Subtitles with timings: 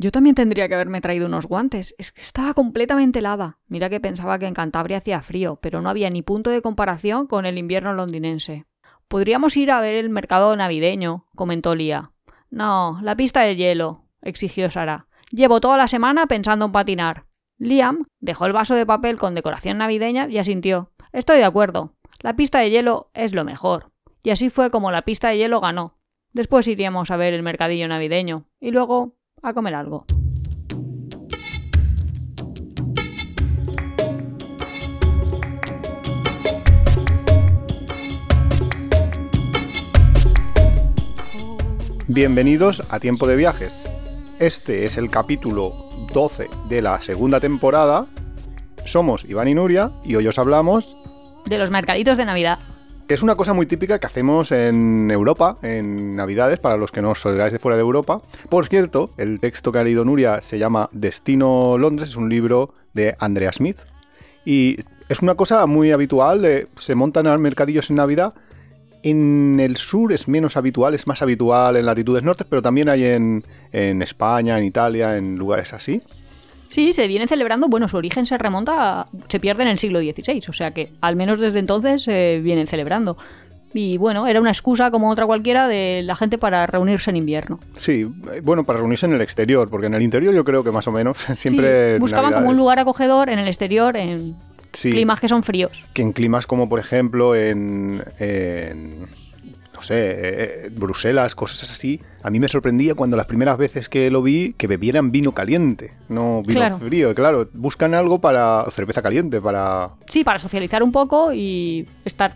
[0.00, 1.94] Yo también tendría que haberme traído unos guantes.
[1.98, 3.58] Es que estaba completamente helada.
[3.68, 7.26] Mira que pensaba que en Cantabria hacía frío, pero no había ni punto de comparación
[7.26, 8.64] con el invierno londinense.
[9.08, 12.12] Podríamos ir a ver el mercado navideño, comentó Lía.
[12.48, 15.06] No, la pista de hielo, exigió Sara.
[15.32, 17.26] Llevo toda la semana pensando en patinar.
[17.58, 20.92] Liam dejó el vaso de papel con decoración navideña y asintió.
[21.12, 21.92] Estoy de acuerdo.
[22.22, 23.92] La pista de hielo es lo mejor.
[24.22, 25.98] Y así fue como la pista de hielo ganó.
[26.32, 30.04] Después iríamos a ver el mercadillo navideño y luego a comer algo.
[42.12, 43.88] Bienvenidos a Tiempo de Viajes.
[44.40, 48.06] Este es el capítulo 12 de la segunda temporada.
[48.84, 50.96] Somos Iván y Nuria y hoy os hablamos
[51.44, 52.58] De los mercaditos de Navidad.
[53.10, 57.16] Es una cosa muy típica que hacemos en Europa, en Navidades, para los que no
[57.16, 58.22] sois de fuera de Europa.
[58.48, 62.72] Por cierto, el texto que ha leído Nuria se llama Destino Londres, es un libro
[62.94, 63.78] de Andrea Smith.
[64.44, 64.76] Y
[65.08, 68.32] es una cosa muy habitual, se montan mercadillos en Navidad.
[69.02, 73.06] En el sur es menos habitual, es más habitual en latitudes nortes, pero también hay
[73.06, 76.00] en España, en Italia, en lugares así.
[76.70, 79.98] Sí, se viene celebrando, bueno, su origen se remonta, a- se pierde en el siglo
[80.00, 83.18] XVI, o sea que al menos desde entonces se vienen celebrando.
[83.74, 87.60] Y bueno, era una excusa como otra cualquiera de la gente para reunirse en invierno.
[87.76, 88.04] Sí,
[88.42, 90.92] bueno, para reunirse en el exterior, porque en el interior yo creo que más o
[90.92, 91.94] menos siempre...
[91.94, 94.34] Sí, buscaban como un lugar acogedor en el exterior, en
[94.72, 94.92] Sí.
[94.92, 95.84] climas que son fríos.
[95.92, 99.08] que en climas como por ejemplo en, en,
[99.80, 104.10] no sé, eh, Bruselas, cosas así, a mí me sorprendía cuando las primeras veces que
[104.10, 106.78] lo vi que bebieran vino caliente, no vino Claro.
[106.78, 112.34] frío, claro, buscan algo para cerveza caliente, para Sí, para socializar un poco y estar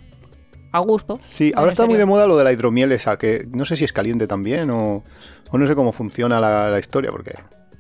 [0.73, 1.19] a gusto.
[1.23, 3.85] Sí, ahora está muy de moda lo de la hidromiel esa, que no sé si
[3.85, 5.05] es caliente también o,
[5.51, 7.35] o no sé cómo funciona la, la historia porque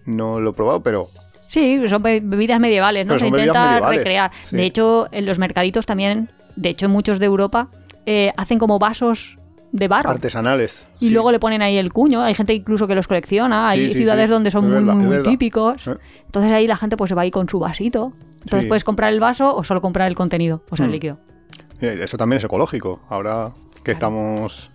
[0.04, 1.08] no lo he probado, pero
[1.48, 3.18] Sí, son be- bebidas medievales, ¿no?
[3.18, 4.30] Se intenta recrear.
[4.44, 4.56] sí.
[4.56, 7.68] De hecho, en los mercaditos también, de hecho en muchos de Europa,
[8.04, 9.38] eh, hacen como vasos
[9.74, 10.10] de barro.
[10.10, 10.86] artesanales.
[11.00, 11.12] Y sí.
[11.12, 12.22] luego le ponen ahí el cuño.
[12.22, 13.68] Hay gente incluso que los colecciona.
[13.68, 15.86] Hay Sí, ciudades donde son Es muy, verdad, muy, típicos.
[15.88, 15.96] Eh.
[16.26, 18.12] Entonces ahí la gente pues se va ahí con su vasito.
[18.44, 20.94] Entonces puedes comprar el vaso o solo comprar el contenido, o sea, el Mm.
[20.94, 21.18] líquido.
[21.80, 23.50] Eh, Eso también es ecológico, ahora
[23.82, 24.70] que estamos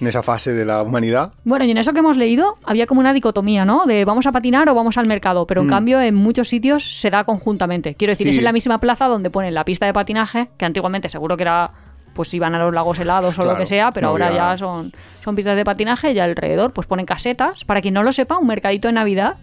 [0.00, 1.32] en esa fase de la humanidad.
[1.44, 3.86] Bueno, y en eso que hemos leído había como una dicotomía, ¿no?
[3.86, 5.70] De vamos a patinar o vamos al mercado, pero en Mm.
[5.70, 7.94] cambio en muchos sitios se da conjuntamente.
[7.94, 8.30] Quiero decir, Sí.
[8.32, 11.42] es en la misma plaza donde ponen la pista de patinaje, que antiguamente seguro que
[11.44, 11.72] era
[12.18, 14.58] pues iban a los lagos helados o lo que sea, pero no ahora había- ya
[14.58, 14.92] son,
[15.22, 17.64] son pistas de patinaje y alrededor pues ponen casetas.
[17.64, 19.36] Para quien no lo sepa, un mercadito de Navidad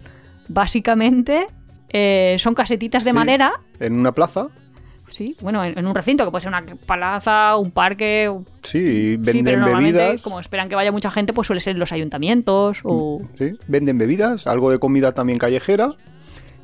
[0.48, 1.46] básicamente
[1.88, 3.16] eh, son casetitas de Sí.
[3.16, 4.48] madera En una plaza,
[5.08, 8.30] Sí, bueno, en, en un recinto que puede ser una plaza, un parque.
[8.64, 10.22] sí, y sí, venden pero normalmente, bebidas.
[10.22, 13.22] como esperan que vaya mucha gente, pues suele ser en los ayuntamientos o.
[13.38, 15.90] Sí, venden bebidas, algo de comida también callejera.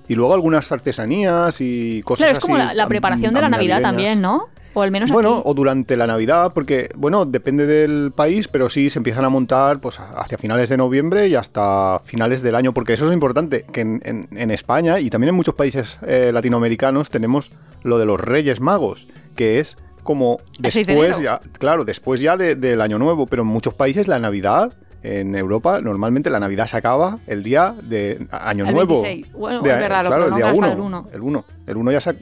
[0.08, 3.80] Y luego algunas artesanías y cosas Claro, es como así, la, preparación de la Navidad
[3.80, 3.90] navideñas.
[3.90, 4.48] también, ¿no?
[4.74, 5.42] O al menos Bueno, aquí.
[5.44, 9.80] o durante la Navidad, porque, bueno, depende del país, pero sí se empiezan a montar
[9.80, 13.82] pues hacia finales de noviembre y hasta finales del año, porque eso es importante, que
[13.82, 17.50] en, en- en España y también en muchos países eh, latinoamericanos tenemos
[17.82, 19.06] lo de los Reyes Magos,
[19.36, 23.26] que es como El 6 de después ya, claro, después ya de- del año nuevo,
[23.26, 24.72] pero en muchos países la Navidad,
[25.04, 29.02] en Europa, normalmente la Navidad se acaba el día de Año El Nuevo.
[29.02, 29.32] 26.
[29.32, 30.66] Bueno, De- es verdad, claro, el día prolongas 1.
[30.66, 31.08] hasta el 1.
[31.12, 31.44] El 1.
[31.66, 32.16] El 1 ya se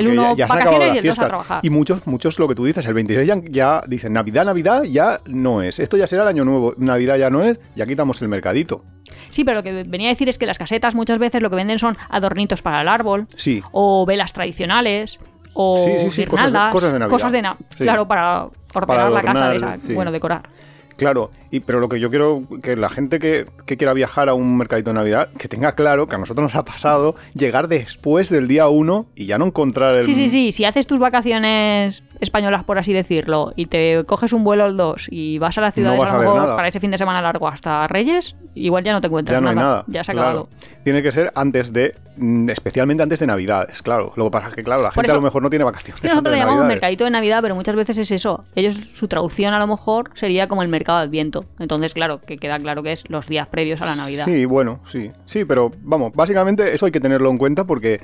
[0.00, 1.28] uno, ya, ya se han acabado vacaciones las y el dos a fiestas.
[1.28, 1.60] trabajar.
[1.62, 5.20] Y muchos, muchos lo que tú dices, el 26 ya, ya dicen Navidad, Navidad ya
[5.26, 5.78] no es.
[5.78, 6.74] Esto ya será el año nuevo.
[6.76, 8.84] Navidad ya no es, ya quitamos el mercadito.
[9.28, 11.56] Sí, pero lo que venía a decir es que las casetas muchas veces lo que
[11.56, 13.62] venden son adornitos para el árbol, Sí.
[13.72, 15.18] o velas tradicionales,
[15.54, 17.30] o Sí, sí, sí, cosas de- guirnaldas, cosas de Navidad.
[17.32, 17.84] de na- Sí.
[17.84, 18.44] Claro, para
[18.74, 20.48] ordenar Para la casa de esa, bueno, decorar.
[20.96, 24.34] Claro, y, pero lo que yo quiero que la gente que, que quiera viajar a
[24.34, 28.28] un mercadito de Navidad, que tenga claro que a nosotros nos ha pasado llegar después
[28.28, 30.04] del día 1 y ya no encontrar el...
[30.04, 30.52] Sí, sí, sí.
[30.52, 35.08] Si haces tus vacaciones españolas, por así decirlo, y te coges un vuelo el 2
[35.10, 36.56] y vas a las ciudades vas a a lo ver mejor nada.
[36.56, 39.48] para ese fin de semana largo hasta Reyes, igual ya no te encuentras Ya no
[39.48, 39.84] hay nada.
[39.86, 40.28] Ya se ha claro.
[40.28, 40.48] acabado.
[40.84, 44.12] Tiene que ser antes de, mm, especialmente antes de Navidades, claro.
[44.16, 45.96] Lo que pasa es que, claro, la Por gente a lo mejor no tiene vacaciones.
[45.96, 48.44] Es que nosotros le llamamos mercadito de Navidad, pero muchas veces es eso.
[48.54, 51.44] Ellos, su traducción a lo mejor sería como el mercado de Adviento.
[51.58, 54.24] Entonces, claro, que queda claro que es los días previos a la Navidad.
[54.26, 55.10] Sí, bueno, sí.
[55.26, 58.00] Sí, pero vamos, básicamente eso hay que tenerlo en cuenta porque,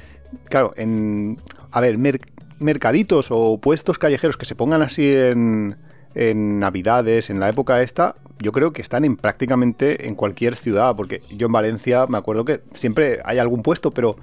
[0.49, 1.37] claro, en.
[1.71, 2.21] A ver, mer-
[2.59, 5.77] mercaditos o puestos callejeros que se pongan así en,
[6.15, 10.97] en Navidades, en la época esta, yo creo que están en prácticamente en cualquier ciudad,
[10.97, 14.17] porque yo en Valencia me acuerdo que siempre hay algún puesto, pero.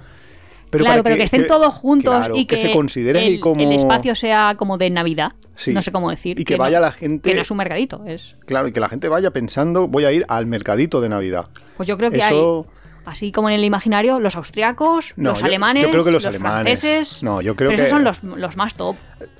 [0.70, 3.62] Pero claro, pero que, estén todos juntos claro, y que, se considere el, como.
[3.62, 5.32] el espacio sea como de Navidad.
[5.56, 5.72] Sí.
[5.72, 6.38] No sé cómo decir.
[6.38, 8.02] Y que no- vaya la gente- Que no es un mercadito.
[8.06, 8.36] Es...
[8.46, 11.46] Claro, y que la gente vaya pensando, voy a ir al mercadito de Navidad.
[11.76, 15.42] Pues yo creo que Eso- hay, Así como en el imaginario, los austriacos, No, los
[15.42, 16.78] alemanes, yo creo que los alemanes.
[16.78, 17.22] franceses.
[17.22, 18.96] No, yo creo pero que- esos son los, los más top.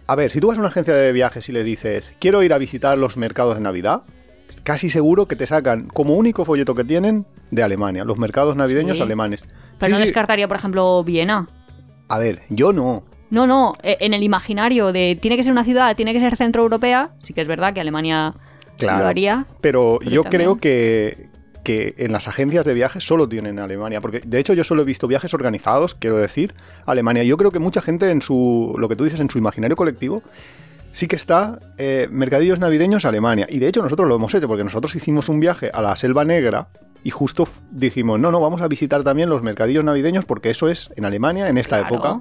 [0.07, 2.55] A ver, si tú vas a una agencia de viajes y le dices, quiero ir
[2.55, 4.03] a visitar los mercados de Navidad,
[4.63, 8.97] casi seguro que te sacan como único folleto que tienen de Alemania, los mercados navideños
[8.99, 9.03] Sí.
[9.03, 9.43] alemanes.
[9.79, 10.03] Pero Sí, no sí.
[10.05, 11.49] descartaría, por ejemplo, Viena.
[12.09, 13.05] A ver, yo no.
[13.31, 16.37] No, no, eh, en el imaginario de tiene que ser una ciudad, tiene que ser
[16.37, 18.35] centro europea, sí que es verdad que Alemania
[18.79, 19.03] Claro.
[19.03, 19.45] lo haría.
[19.61, 21.29] Pero, Pero yo también- creo que,
[21.63, 24.01] que en las agencias de viajes solo tienen Alemania.
[24.01, 26.55] Porque de hecho yo solo he visto viajes organizados, quiero decir,
[26.87, 27.23] Alemania.
[27.25, 30.23] Yo creo que mucha gente en su, lo que tú dices, en su imaginario colectivo,
[30.95, 33.47] sí que está eh, mercadillos navideños Alemania.
[33.51, 36.25] Y de hecho nosotros lo hemos hecho, porque nosotros hicimos un viaje a la Selva
[36.25, 36.69] Negra
[37.05, 40.91] y justo dijimos, no, no, vamos a visitar también los mercadillos navideños porque eso es
[40.97, 41.95] en Alemania en esta Claro.
[41.95, 42.21] época.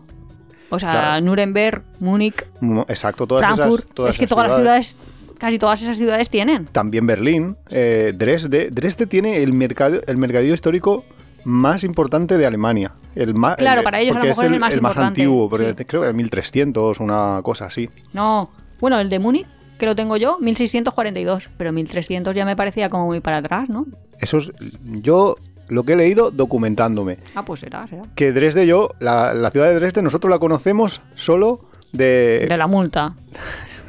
[0.70, 1.26] O sea, Claro.
[1.26, 2.46] Nuremberg, Múnich,
[2.88, 3.84] Exacto, todas Frankfurt.
[3.86, 4.96] esas, todas es que esas todas las ciudades,
[5.38, 6.66] casi todas esas ciudades tienen.
[6.66, 8.70] También Berlín, eh, Dresde.
[8.72, 11.06] Dresde tiene el, mercado, el mercadillo histórico
[11.46, 12.92] más importante de Alemania.
[13.16, 15.86] El más, Claro, para ellos a lo porque mejor es el más antiguo, porque sí.
[15.86, 17.90] creo que de 1300, una cosa así.
[18.14, 18.50] No,
[18.82, 19.48] bueno, el de Múnich,
[19.78, 23.86] que lo tengo yo, 1642, pero 1300 ya me parecía como muy para atrás, ¿no?
[24.20, 24.52] Eso es,
[24.82, 25.36] yo
[25.70, 27.18] lo que he leído documentándome.
[27.36, 28.04] Ah, pues será, será.
[28.16, 32.46] Que Dresde, yo, la, la ciudad de Dresde, nosotros la conocemos solo de...
[32.48, 33.16] De la multa.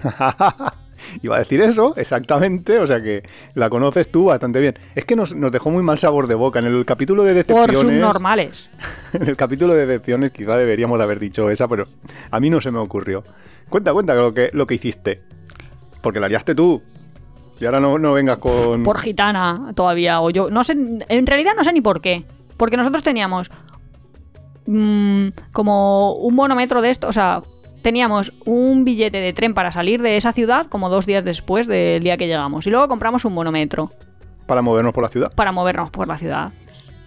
[1.23, 3.23] Iba a decir eso, exactamente, o sea que
[3.55, 4.75] la conoces tú bastante bien.
[4.94, 6.58] Es que nos, nos dejó muy mal sabor de boca.
[6.58, 7.94] En el capítulo de Por decepciones...
[7.94, 8.69] subnormales.
[9.14, 11.87] En el capítulo de decepciones quizá deberíamos de haber dicho esa, pero
[12.31, 13.25] a mí no se me ocurrió.
[13.70, 15.23] Cuenta, cuenta lo que, lo que hiciste.
[16.00, 16.82] Porque la hallaste tú.
[17.60, 18.84] Y ahora no, no vengas con...
[18.84, 20.48] Por gitana todavía, o yo.
[20.50, 22.24] No sé, en realidad no sé ni por qué.
[22.56, 23.50] Porque nosotros teníamos
[24.66, 27.42] mm, como un bonometro de esto, o sea,
[27.82, 32.02] teníamos un billete de tren para salir de esa ciudad como dos días después del
[32.02, 32.66] día que llegamos.
[32.66, 33.90] Y luego compramos un bonometro
[34.46, 35.32] Para movernos por la ciudad.
[35.34, 36.52] para movernos por la ciudad.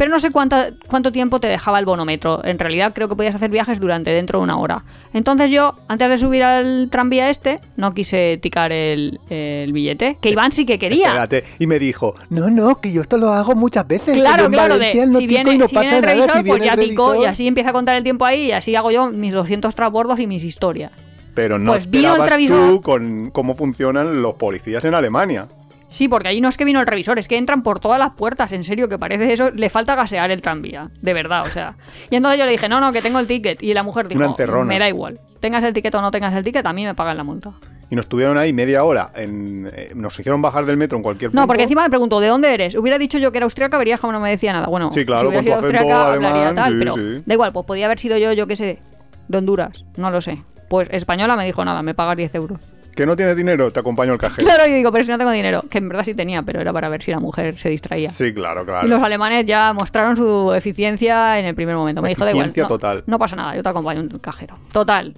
[0.02, 2.44] Pero no sé cuánta- cuánto tiempo te dejaba el bonómetro.
[2.44, 4.84] En realidad creo que podías hacer viajes durante dentro de una hora.
[5.14, 10.18] Entonces yo, antes de subir al tranvía este, no quise ticar el, el billete.
[10.20, 11.10] Que Iván sí que quería.
[11.10, 11.44] Espérate.
[11.60, 14.18] Y me dijo, no, no, que yo esto lo hago muchas veces.
[14.18, 16.64] Claro, claro, de no si tico viene, no si pasa viene el nada, revisor, pues
[16.64, 17.30] ya el ticó y revisor".
[17.30, 20.26] así empieza a contar el tiempo ahí y así hago yo mis 200 transbordos y
[20.26, 20.92] mis historias.
[21.36, 25.48] Pero no Pues vino el esperabas tú con cómo funcionan los policías en Alemania.
[25.92, 28.12] Sí, porque allí no es que vino el revisor, es que entran por todas las
[28.12, 31.76] puertas, en serio, que parece eso, le falta gasear el tranvía, de verdad, o sea.
[32.10, 33.62] Y entonces yo le dije, no, no, que tengo el ticket.
[33.62, 36.46] Y la mujer dijo, Una me da igual, tengas el ticket o no tengas el
[36.46, 37.52] ticket, a mí me pagan la multa.
[37.90, 39.12] Y nos tuvieron ahí media hora.
[39.16, 41.42] En, eh, nos hicieron bajar del metro en cualquier punto.
[41.42, 42.76] No, porque encima me preguntó, ¿de dónde eres?
[42.76, 44.68] Hubiera dicho yo que era austríaca, verías como no me decía nada.
[44.68, 47.24] Bueno, Sí, claro, si hubiera sido alemán, tal, sí, pero sí.
[47.26, 48.80] da igual, pues podía haber sido yo, yo qué sé,
[49.28, 50.42] de Honduras, no lo sé.
[50.70, 52.62] Pues española me dijo nada, me pagas 10 euros.
[52.96, 54.46] Que no tienes dinero, te acompaño al cajero.
[54.46, 56.74] Claro, y digo, pero si no tengo dinero, que en verdad sí tenía, pero era
[56.74, 58.12] para ver si la mujer se distraía.
[58.12, 58.86] Sí, claro, claro.
[58.86, 62.02] Y los alemanes ya mostraron su eficiencia en el primer momento.
[62.02, 62.48] Me dijo, da igual.
[62.48, 63.04] Eficiencia No, total.
[63.08, 64.58] no pasa nada, yo te acompaño el cajero.
[64.72, 65.16] Total.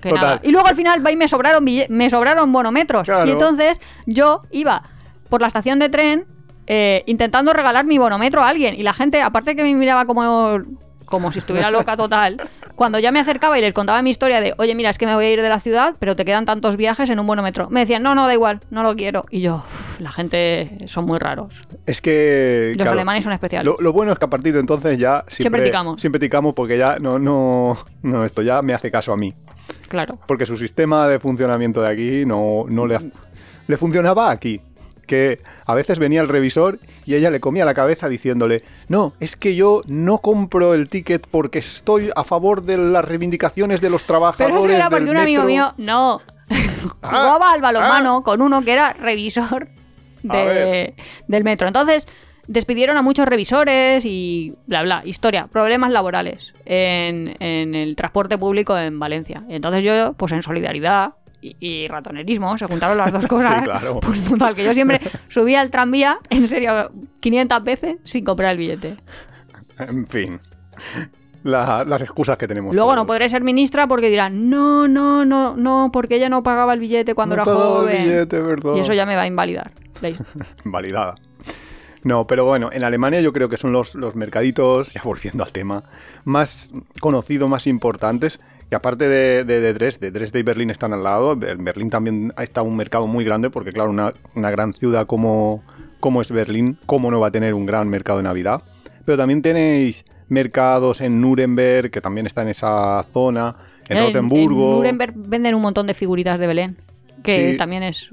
[0.00, 0.24] Que Total.
[0.24, 0.40] nada.
[0.44, 3.04] Y luego al final va y me sobraron, me sobraron bonometros.
[3.04, 3.26] Claro.
[3.26, 4.82] Y entonces yo iba
[5.28, 6.26] por la estación de tren
[6.68, 8.74] eh, intentando regalar mi bonometro a alguien.
[8.78, 10.60] Y la gente, aparte que me miraba como,
[11.06, 12.36] como si estuviera loca total,
[12.76, 15.14] cuando ya me acercaba y les contaba mi historia de, oye, mira, es que me
[15.14, 17.68] voy a ir de la ciudad, pero te quedan tantos viajes en un bonometro.
[17.70, 19.24] Me decían, no, no, da igual, no lo quiero.
[19.30, 21.54] Y yo, "Uf, la gente son muy raros.
[21.86, 22.74] Es que.
[22.76, 23.64] Los alemanes son especiales.
[23.64, 25.24] Lo, lo bueno es que a partir de entonces ya.
[25.28, 26.00] Siempre, Siempre ticamos.
[26.00, 27.78] Siempre ticamos porque ya no, no.
[28.02, 29.34] No, esto ya me hace caso a mí.
[29.88, 30.18] Claro.
[30.26, 32.98] Porque su sistema de funcionamiento de aquí no, no le,
[33.66, 34.60] le funcionaba aquí.
[35.06, 39.36] Que a veces venía el revisor y ella le comía la cabeza diciéndole: No, es
[39.36, 44.04] que yo no compro el ticket porque estoy a favor de las reivindicaciones de los
[44.04, 44.54] trabajadores.
[44.54, 45.46] Pero eso era porque del un amigo metro".
[45.48, 46.20] mío, no,
[47.02, 49.68] Ah, jugaba al balonmano con uno que era revisor
[50.22, 50.94] de-
[51.28, 51.66] del metro.
[51.68, 52.06] Entonces,
[52.48, 55.02] despidieron a muchos revisores y bla, bla.
[55.04, 59.42] Historia, problemas laborales en, en el transporte público en Valencia.
[59.48, 61.12] Y entonces yo, pues en solidaridad
[61.60, 63.58] y, y ratonerismo, se juntaron las dos cosas.
[63.58, 64.00] Sí, claro.
[64.06, 68.58] Pues total, que yo siempre subía al tranvía, en serio, 500 veces sin comprar el
[68.58, 68.96] billete.
[69.78, 70.40] En fin.
[71.42, 72.74] La- las excusas que tenemos.
[72.74, 73.02] Luego todos.
[73.02, 76.80] no podré ser ministra porque dirán, no, no, no, no, porque ella no pagaba el
[76.80, 78.04] billete cuando No era pagaba el joven.
[78.04, 78.42] billete.
[78.76, 79.70] Y eso ya me va a invalidar.
[80.00, 80.22] la his-
[80.64, 81.14] validada.
[82.02, 85.52] No, pero bueno, en Alemania yo creo que son los, los mercaditos, ya volviendo al
[85.52, 85.82] tema,
[86.24, 88.40] más conocidos, más importantes.
[88.70, 91.32] Y aparte de, de, de Dresde, Dresde y Berlín están al lado.
[91.40, 95.62] En Berlín también está un mercado muy grande, porque claro, una, una gran ciudad como,
[96.00, 98.62] como es Berlín, ¿cómo no va a tener un gran mercado de Navidad?
[99.04, 103.54] Pero también tenéis mercados en Nuremberg, que también está en esa zona,
[103.88, 104.70] en En- Rotenburgo.
[104.72, 106.76] En Nuremberg venden un montón de figuritas de Belén,
[107.22, 107.56] que Sí.
[107.56, 108.10] también es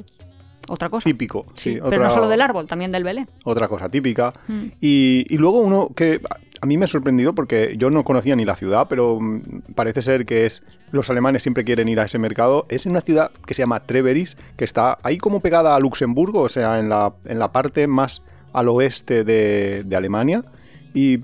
[0.74, 1.04] otra cosa.
[1.06, 1.46] típico.
[1.56, 3.28] Sí, pero otra- no solo del árbol, también del Belén.
[3.46, 4.34] otra cosa típica.
[4.48, 4.64] Mm.
[4.82, 6.20] Y, y luego uno que
[6.62, 9.42] a mí me ha sorprendido porque yo no conocía ni la ciudad, pero mm,
[9.76, 12.66] parece ser que es los alemanes siempre quieren ir a ese mercado.
[12.70, 16.50] Es una ciudad que se llama Treveris, que está ahí como pegada a Luxemburgo, o
[16.50, 18.22] sea, en la, en la parte más
[18.54, 20.46] al oeste de, de Alemania.
[20.94, 21.20] Y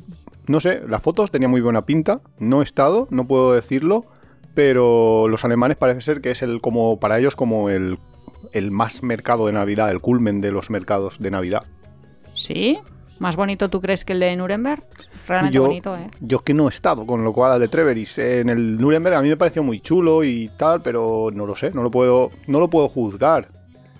[0.48, 2.22] no sé, las fotos tenían muy buena pinta.
[2.40, 4.06] No he estado, no puedo decirlo,
[4.56, 7.98] pero los alemanes parece ser que es el como para ellos como el
[8.52, 11.64] el más mercado de Navidad, el culmen de los mercados de Navidad.
[12.34, 12.80] ¿Sí?
[13.20, 14.84] ¿Más bonito tú crees que el de Nuremberg?
[15.28, 16.10] Realmente yo, bonito, ¿eh?
[16.22, 19.16] yo es que no he estado, con lo cual el de Treveris en el Nuremberg
[19.16, 22.32] a mí me pareció muy chulo y tal, pero no lo sé, no lo puedo,
[22.48, 23.50] no lo puedo juzgar.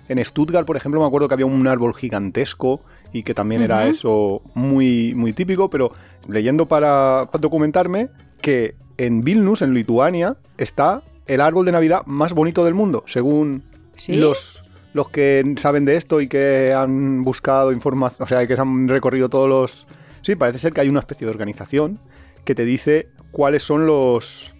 [0.08, 2.80] En Stuttgart, por ejemplo, me acuerdo que había un árbol gigantesco
[3.12, 5.92] y que también era eso muy, muy típico, pero
[6.26, 8.08] leyendo para, para documentarme
[8.40, 13.62] que en Vilnius, en Lituania, está el árbol de Navidad más bonito del mundo, según
[14.00, 14.14] ¿Sí?
[14.16, 14.62] los,
[14.94, 18.88] los que saben de esto y que han buscado información, o sea, que se han
[18.88, 19.86] recorrido todos los...
[20.22, 21.98] Sí, parece ser que hay una especie de organización
[22.44, 24.54] que te dice cuáles son los...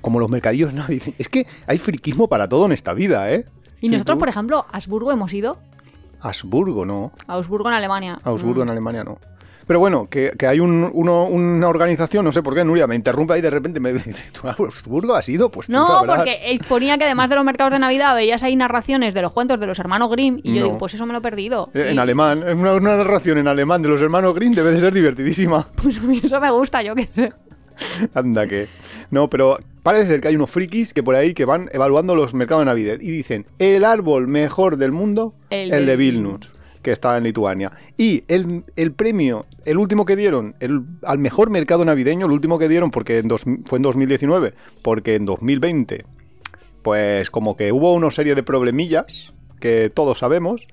[0.00, 1.14] como los mercadillos navideños.
[1.18, 3.44] Es que hay friquismo para todo en esta vida, ¿eh?
[3.80, 5.58] Y Sí, nosotros, tú- por ejemplo, a Augsburgo hemos ido.
[6.20, 7.12] Augsburgo, no.
[7.26, 8.18] Augsburgo en Alemania.
[8.24, 8.70] Augsburgo en Mm.
[8.70, 9.18] Alemania, no.
[9.66, 12.94] Pero bueno, que, que hay un- uno- una organización, no sé por qué, Nuria, me
[12.96, 15.50] interrumpe ahí de repente me dice, ¿tú a Augsburgo has ido?
[15.50, 16.16] Pues tú No, sabrás".
[16.18, 19.58] porque ponía que además de los mercados de Navidad veías ahí narraciones de los cuentos
[19.60, 20.66] de los hermanos Grimm y yo No.
[20.66, 21.70] digo, pues eso me lo he perdido.
[21.74, 24.80] Eh, En alemán, es una, una narración en alemán de los hermanos Green debe de
[24.80, 25.66] ser divertidísima.
[25.82, 27.32] Pues a mí eso me gusta, yo qué sé.
[28.14, 28.68] Anda que.
[29.10, 32.32] No, pero parece ser que hay unos frikis que por ahí que van evaluando los
[32.34, 36.50] mercados de Navidad y dicen: el árbol mejor del mundo, El el, de de Vilnius,
[36.84, 37.72] que está en Lituania.
[37.96, 42.60] Y el, el premio, el último que dieron el- al mejor mercado navideño, el último
[42.60, 46.04] que dieron porque en dos- fue en 2019, porque en 2020,
[46.82, 50.68] pues como que hubo una serie de problemillas que todos sabemos,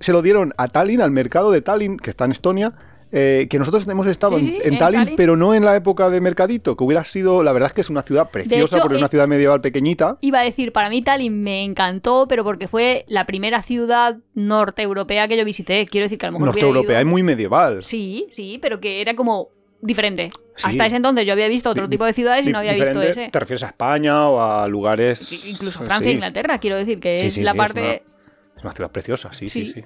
[0.00, 2.72] se lo dieron a Tallinn, al mercado de Tallinn, que está en Estonia.
[3.12, 5.16] Eh, que nosotros hemos estado Sí, en, sí, en en Tallinn, Tallinn.
[5.16, 7.90] pero no en la época de Mercadito, que hubiera sido, la verdad es que es
[7.90, 10.16] una ciudad preciosa, hecho, porque es una eh, ciudad medieval pequeñita.
[10.22, 14.82] Iba a decir, para mí Tallinn me encantó, pero porque fue la primera ciudad norte
[14.82, 15.86] europea que yo visité.
[15.86, 17.82] Quiero decir que a lo mejor Norte europea, es muy medieval.
[17.82, 19.50] Sí, sí, pero que era como
[19.82, 20.28] diferente.
[20.56, 20.68] Sí.
[20.68, 23.28] Hasta ese entonces yo había visto otro tipo de ciudades y no había visto ese.
[23.30, 25.32] ¿Te refieres a España o a lugares...?
[25.46, 26.14] Incluso Francia e sí.
[26.14, 27.80] Inglaterra, quiero decir, que Sí, es la parte...
[27.80, 29.80] Es una, es una ciudad preciosa, sí, sí, Sí.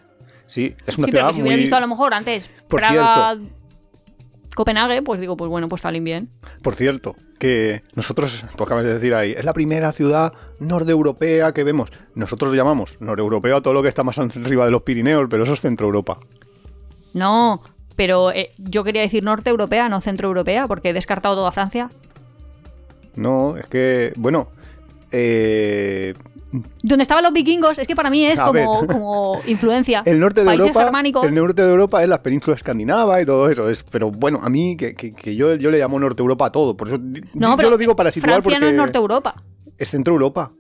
[0.47, 0.75] Sí.
[0.87, 3.37] Es una Sí, pero ciudad que si hubiera visto a lo mejor antes Por Praga,
[4.55, 6.31] Copenhague, pues digo, pues bueno, pues Tallinn bien.
[6.63, 11.63] Por cierto, que nosotros, tú acabas de decir ahí, es la primera ciudad nordeuropea que
[11.63, 11.91] vemos.
[12.15, 15.53] Nosotros llamamos nordeuropeo a todo lo que está más arriba de los Pirineos, pero eso
[15.53, 16.17] es Centro Europa.
[17.13, 17.61] No,
[17.97, 21.91] pero eh, yo quería decir norte europea, no centro europea, porque he descartado toda Francia.
[23.15, 24.49] No, es que, bueno,
[25.13, 26.15] eh,
[26.83, 30.03] Donde estaban los vikingos, es que para mí es como, como influencia.
[30.05, 31.27] el norte de Países Europa, germánicos.
[31.27, 33.69] el norte de Europa es la península escandinava y todo eso.
[33.71, 36.53] Es, pero bueno, a mí que, que- que yo, yo le llamo norte Europa a
[36.53, 36.77] todo.
[36.77, 36.99] Por eso
[37.35, 39.35] No, yo pero lo digo para situar Francia porque no es norte Europa.
[39.79, 40.51] es Centro Europa.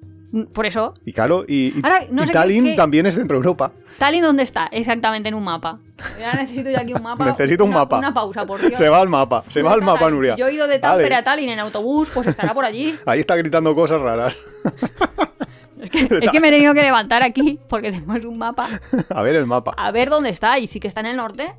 [0.52, 3.36] Por eso, Y claro, y, y- Ahora, no y qué- Tallinn qué- también es Centro
[3.36, 3.70] Europa.
[3.96, 4.66] Tallinn, ¿dónde está?
[4.66, 5.78] Exactamente en un mapa.
[6.20, 7.24] Ya necesito yo aquí un mapa.
[7.30, 7.98] Necesito un Una- mapa.
[7.98, 8.74] Una pausa, por Dios.
[8.76, 10.16] Se va al mapa, se va al ¿Dónde está mapa, Tallinn?
[10.16, 10.34] Nuria.
[10.34, 10.78] Si yo he ido de.
[10.80, 12.94] Tampere a Tallinn en autobús, pues estará por allí.
[13.06, 14.36] Ahí está gritando cosas raras.
[15.80, 18.68] Es que, es que me he tenido que levantar aquí porque tenemos un mapa.
[19.10, 19.74] A ver el mapa.
[19.76, 20.58] A ver dónde está.
[20.58, 21.52] Y sí que está en el norte.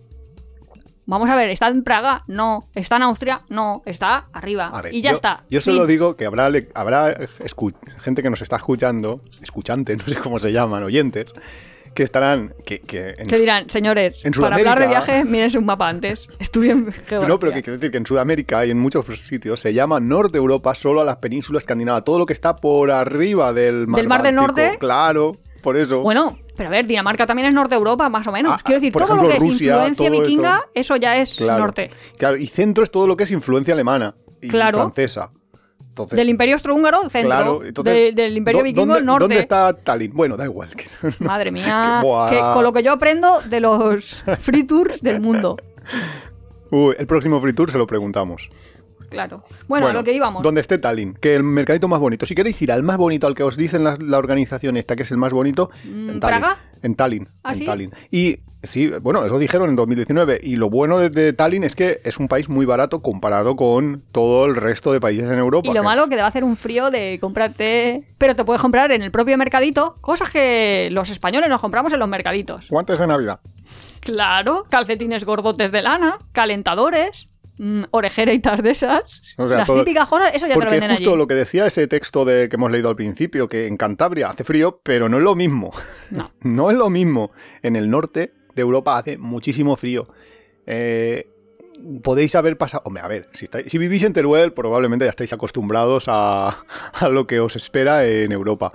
[1.10, 2.24] Vamos a ver, ¿está en Praga?
[2.28, 2.66] No.
[2.76, 3.42] ¿Está en Austria?
[3.48, 3.82] No.
[3.86, 4.70] Está arriba.
[4.74, 5.44] A ver, y ya yo, está.
[5.50, 7.18] Yo solo digo que habrá, habrá
[8.02, 11.34] gente que nos está escuchando, escuchantes, no sé cómo se llaman, oyentes,
[11.98, 12.54] que estarán.
[12.64, 15.90] Que, que en- Que dirán, señores, En para hablar de Sudamérica- viaje, mírense un mapa
[15.90, 16.28] antes.
[16.40, 17.28] Estudien geografía.
[17.28, 20.38] no, pero que quiero decir que en Sudamérica y en muchos sitios se llama Norte
[20.38, 24.08] Europa solo a las penínsulas escandinavas, todo lo que está por arriba del mar, ¿Del
[24.08, 24.36] Mar del.
[24.36, 24.78] Norte?
[24.80, 26.02] Claro, por eso.
[26.02, 28.54] Bueno, pero a ver, Dinamarca también es norte Europa, más o menos.
[28.56, 30.70] Ah, Quiero decir, todo ejemplo, lo que es influencia vikinga, esto.
[30.76, 31.90] eso ya es claro, norte.
[32.18, 34.78] Claro, y centro es todo lo que es influencia alemana y Claro.
[34.80, 35.32] francesa.
[36.04, 37.22] Entonces, Del Imperio Austrohúngaro, centro.
[37.30, 39.24] Claro, entonces, De- del Imperio ¿dó- Vikingo, ¿dónde, norte.
[39.24, 40.14] ¿Dónde está Tallinn?
[40.14, 40.70] Bueno, da igual.
[40.76, 40.86] que-
[41.24, 45.58] Madre mía, que con lo que yo aprendo de los free tours del mundo.
[46.72, 48.50] Uy, el próximo free tour se lo preguntamos.
[49.10, 49.44] Claro.
[49.68, 50.44] Bueno, a lo que íbamos.
[50.44, 52.26] Donde esté Tallinn, que el mercadito más bonito.
[52.26, 55.04] Si queréis ir al más bonito, al que os dicen la, la organización esta, que
[55.04, 56.40] es el más bonito, Mm, en Tallinn.
[56.40, 56.58] ¿Praga?
[56.84, 57.28] En Tallinn.
[57.44, 57.66] ¿Ah, en sí?
[57.66, 57.92] Tallinn.
[58.12, 60.40] Y sí, bueno, eso dijeron en 2019.
[60.44, 64.04] Y lo bueno de, de Tallinn es que es un país muy barato comparado con
[64.12, 65.68] todo el resto de países en Europa.
[65.70, 68.04] Y lo que- malo que te va a hacer un frío de comprarte.
[68.18, 72.00] Pero te puedes comprar en el propio mercadito cosas que los españoles nos compramos en
[72.00, 72.68] los mercaditos.
[72.70, 73.40] Guantes de Navidad.
[74.02, 77.28] Claro, calcetines gordotes de lana, calentadores.
[77.58, 79.22] Mm, orejera y tal de esas.
[79.38, 81.18] O sea, Las todo- típicas cosas, eso ya te lo Porque venden justo allí.
[81.18, 84.44] lo que decía ese texto de, que hemos leído al principio, que en Cantabria hace
[84.44, 85.72] frío, pero no es lo mismo.
[86.12, 86.32] No.
[86.42, 87.32] No es lo mismo.
[87.62, 90.08] En el norte de Europa hace muchísimo frío.
[90.66, 91.28] Eh,
[92.04, 92.84] podéis haber pasado.
[92.86, 97.10] Hombre, a ver, si, estáis- si vivís en Teruel, probablemente ya estáis acostumbrados a, a
[97.10, 98.72] lo que os espera en Europa.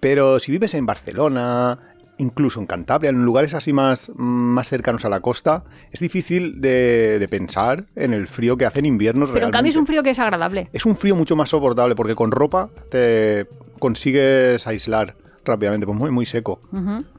[0.00, 1.93] Pero si vives en Barcelona,
[2.24, 7.18] incluso en Cantabria, en lugares así más, más cercanos a la costa, es difícil de,
[7.18, 9.26] de pensar en el frío que hace en invierno.
[9.32, 10.68] Pero en cambio es un frío que es agradable.
[10.72, 13.46] Es un frío mucho más soportable porque con ropa te
[13.78, 15.14] consigues aislar
[15.46, 16.58] rápidamente, pues muy, muy seco.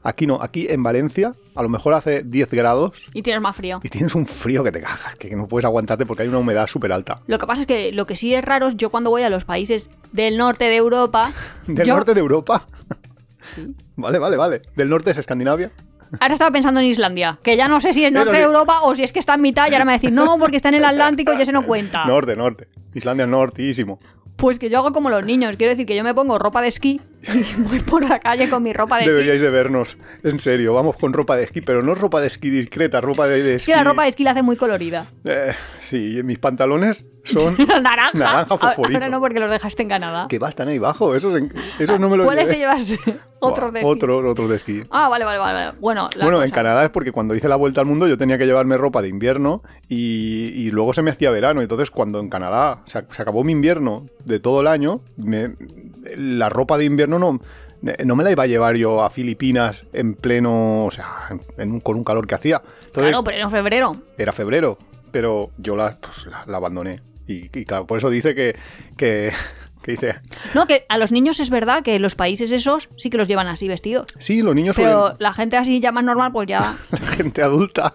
[0.02, 3.78] Aquí no, aquí en Valencia a lo mejor hace 10 grados Y tienes más frío.
[3.84, 6.66] y tienes un frío que te cagas, que no puedes aguantarte porque hay una humedad
[6.66, 7.20] súper alta.
[7.28, 9.30] Lo que pasa es que lo que sí es raro es yo cuando voy a
[9.30, 11.32] los países del norte de Europa.
[11.68, 12.66] ¿Del yo- norte de Europa?
[13.96, 14.62] Vale, vale, vale.
[14.74, 15.70] ¿Del norte es Escandinavia?
[16.20, 18.94] Ahora estaba pensando en Islandia, que ya no sé si es norte de Europa o
[18.94, 20.68] si es que está en mitad y ahora me va a decir, no, porque está
[20.68, 22.04] en el Atlántico y ese no cuenta.
[22.04, 22.68] Norte, norte.
[22.94, 23.98] Islandia es nortísimo.
[24.36, 26.68] Pues que yo hago como los niños, quiero decir que yo me pongo ropa de
[26.68, 27.00] esquí
[27.34, 29.44] y voy por la calle con mi ropa de Deberíais esquí.
[29.44, 29.96] de vernos.
[30.22, 33.42] En serio, vamos con ropa de esquí, pero no ropa de esquí discreta, ropa de,
[33.42, 33.72] de Es esquí.
[33.72, 35.06] que la ropa de esquí la hace muy colorida.
[35.24, 35.52] Eh,
[35.84, 38.12] sí, mis pantalones son naranja.
[38.14, 38.98] naranja fosforito.
[38.98, 40.26] Ahora no porque los dejaste en Canadá.
[40.28, 41.14] Que va, están ahí abajo.
[41.16, 42.82] Esos, en- esos no me los ¿Cuáles te llevas?
[43.38, 43.90] Otros de esquí.
[43.90, 44.82] Otros, de esquí.
[44.90, 45.76] Ah, vale, vale, vale.
[45.78, 48.38] Bueno, la Bueno, en Canadá es porque cuando hice la vuelta al mundo yo tenía
[48.38, 51.60] que llevarme ropa de invierno y, y luego se me hacía verano.
[51.60, 55.54] Entonces cuando en Canadá se, se acabó mi invierno de todo el año, me-
[56.16, 57.40] la ropa de invierno no,
[58.04, 61.72] no me la iba a llevar yo a Filipinas en pleno, o sea, en- en
[61.72, 62.62] un- con un calor que hacía.
[62.86, 63.96] Entonces Claro, pero en febrero.
[64.18, 64.78] era febrero,
[65.12, 67.00] pero yo la, pues, la, la abandoné.
[67.28, 68.56] Y, y claro, por eso dice que,
[68.96, 69.32] que,
[69.82, 70.14] que dice,
[70.54, 73.48] No, que a los niños es verdad que los países esos sí que los llevan
[73.48, 74.06] así vestidos.
[74.18, 76.76] sí, los niños Pero suelen, la gente así ya más normal, pues ya
[77.16, 77.94] gente adulta.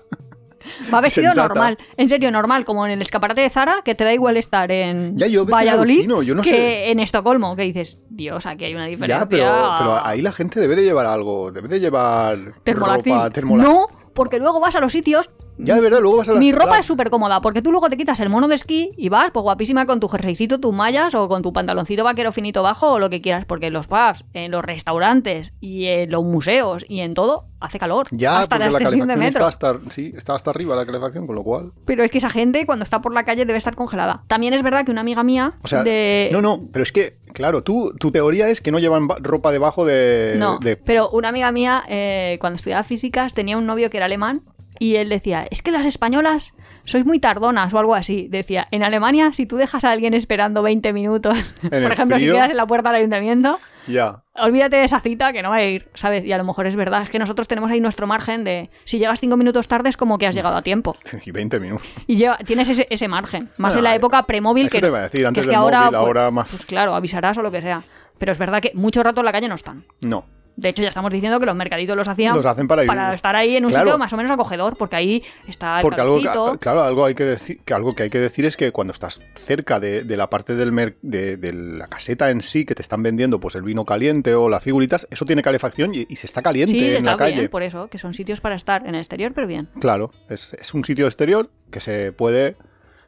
[0.93, 1.47] Va vestido Sensata.
[1.47, 1.77] normal.
[1.97, 5.17] En serio, normal, como en el escaparate de Zara, que te da igual estar en
[5.17, 6.91] Ya, yo Valladolid alucino, yo no que sé.
[6.91, 9.19] en Estocolmo, que dices, Dios, aquí hay una diferencia.
[9.19, 9.45] Ya, pero,
[9.79, 13.13] pero ahí la gente debe de llevar algo, debe de llevar Termoláctil.
[13.13, 13.29] ropa.
[13.57, 15.29] No, porque luego vas a los sitios.
[15.63, 17.89] Ya, de verdad, luego vas a la Mi ropa es súper cómoda, porque tú luego
[17.89, 21.13] te quitas el mono de esquí y vas, pues guapísima con tu jerseycito, tus mallas
[21.15, 24.25] o con tu pantaloncito vaquero finito bajo o lo que quieras, porque en los pubs,
[24.33, 28.07] en los restaurantes y en los museos y en todo hace calor.
[28.11, 29.47] Ya, hasta la estación de metro.
[29.47, 31.71] está hasta, sí, está hasta arriba la calefacción, con lo cual...
[31.85, 34.23] Pero es que esa gente cuando está por la calle debe estar congelada.
[34.27, 36.29] También es verdad que una amiga mía O sea, de...
[36.31, 39.85] no, no, pero es que, claro, tú, tu teoría es que no llevan ropa debajo
[39.85, 40.35] de...
[40.37, 44.07] No, de- pero una amiga mía, eh, cuando estudiaba físicas, tenía un novio que era
[44.07, 44.41] alemán
[44.83, 46.53] y él decía, es que las españolas
[46.85, 48.27] sois muy tardonas o algo así.
[48.31, 51.37] Decía, en Alemania, si tú dejas a alguien esperando 20 minutos,
[51.69, 54.23] por ejemplo, si quedas en la puerta del ayuntamiento, Ya.
[54.33, 56.25] olvídate de esa cita que no va a ir, ¿sabes?
[56.25, 58.97] Y a lo mejor es verdad, es que nosotros tenemos ahí nuestro margen de, si
[58.97, 60.95] llegas 5 minutos tarde es como que has llegado a tiempo.
[61.25, 61.87] Y 20 minutos.
[62.07, 63.49] Y lleva- tienes ese, ese margen.
[63.57, 65.59] Más Bueno, en la época premóvil que, te iba a decir, antes es que del
[65.59, 67.83] ahora, móvil, pues- ahora más- Pues claro, avisarás o lo que sea.
[68.17, 69.85] Pero es verdad que mucho rato en la calle no están.
[70.01, 70.25] No.
[70.55, 73.55] De hecho, ya estamos diciendo que los mercaditos los hacían, Los hacen para estar ahí
[73.55, 73.85] en un Claro.
[73.87, 77.23] sitio más o menos acogedor, porque ahí está el Porque algo, claro, algo hay que
[77.23, 80.29] decir, que algo que hay que decir es que cuando estás cerca de, de la
[80.29, 83.63] parte del mer- de, de la caseta en sí que te están vendiendo, pues el
[83.63, 86.97] vino caliente o las figuritas, eso tiene calefacción y, y se está caliente Sí, en
[86.97, 87.33] está la calle.
[87.35, 89.69] bien, por eso, que son sitios para estar en el exterior, pero bien.
[89.79, 92.55] Claro, es, es un sitio exterior que se puede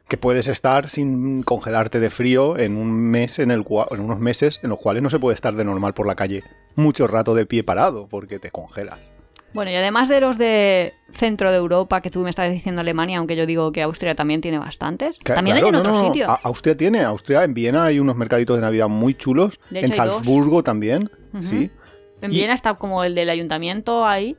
[0.08, 4.60] que puedes estar sin congelarte de frío en un mes en el en unos meses
[4.62, 6.42] en los cuales no se puede estar de normal por la calle
[6.76, 8.98] mucho rato de pie parado porque te congelas.
[9.54, 13.18] Bueno, y además de los de centro de Europa, que tú me estás diciendo Alemania,
[13.18, 16.06] aunque yo digo que Austria también tiene bastantes, también claro, hay en no, otros no,
[16.08, 16.38] sitios.
[16.42, 19.96] Austria tiene, Austria en Viena hay unos mercaditos de Navidad muy chulos, hecho, en dos.
[19.96, 21.08] Salzburgo también,
[21.40, 21.70] sí.
[22.20, 24.36] en y- Viena está como el del ayuntamiento ahí,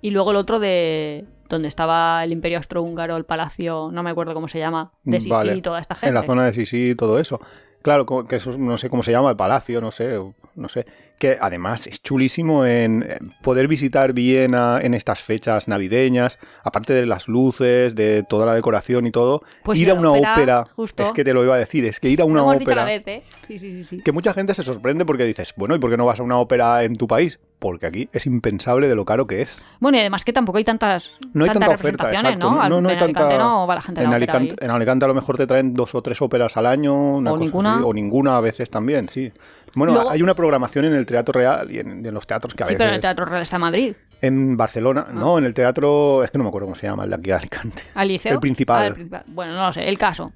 [0.00, 4.34] y luego el otro de donde estaba el Imperio Austrohúngaro, el palacio, no me acuerdo
[4.34, 5.56] cómo se llama, de Sisi Vale.
[5.56, 6.08] y toda esta gente.
[6.08, 7.40] En la zona de Sisi y todo eso.
[7.82, 10.18] Claro, que eso no sé cómo se llama, el palacio, no sé,
[10.54, 10.86] no sé.
[11.18, 17.06] Que además es chulísimo en eh, poder visitar Viena en estas fechas navideñas, aparte de
[17.06, 19.42] las luces, de toda la decoración y todo.
[19.62, 21.02] Pues ir a una ópera, ópera, justo.
[21.04, 22.74] es que te lo iba a decir, es que ir a una ópera...
[22.76, 23.22] la vez, ¿eh?
[23.46, 24.02] Sí, sí, sí.
[24.02, 26.38] Que mucha gente se sorprende porque dices, bueno, ¿y por qué no vas a una
[26.38, 27.38] ópera en tu país?
[27.60, 29.64] Porque aquí es impensable de lo caro que es.
[29.80, 32.50] Bueno, y además que tampoco hay tantas, No hay tantas tanta representaciones, exacto.
[32.50, 32.68] ¿no?
[32.68, 34.70] No, no hay en Alicante tanta- no va la gente En la ópera Alicante, en
[34.70, 37.44] Alicante a lo mejor te traen dos o tres óperas al año, una O cosa
[37.44, 37.74] ninguna.
[37.76, 39.32] así, o ninguna a veces también, sí.
[39.74, 42.62] Bueno, Luego- hay una programación en el Teatro Real y en, en los teatros que
[42.62, 42.78] a Sí, veces...
[42.78, 43.94] pero en el Teatro Real está en Madrid.
[44.20, 45.12] En Barcelona, Ah.
[45.12, 47.24] no, en el teatro, es que no me acuerdo cómo se llama, el de aquí
[47.30, 47.82] de Alicante.
[47.94, 48.32] ¿Al liceo?
[48.34, 48.82] El principal.
[48.82, 49.24] Ah, el principal.
[49.26, 50.32] Bueno, no lo sé, el caso.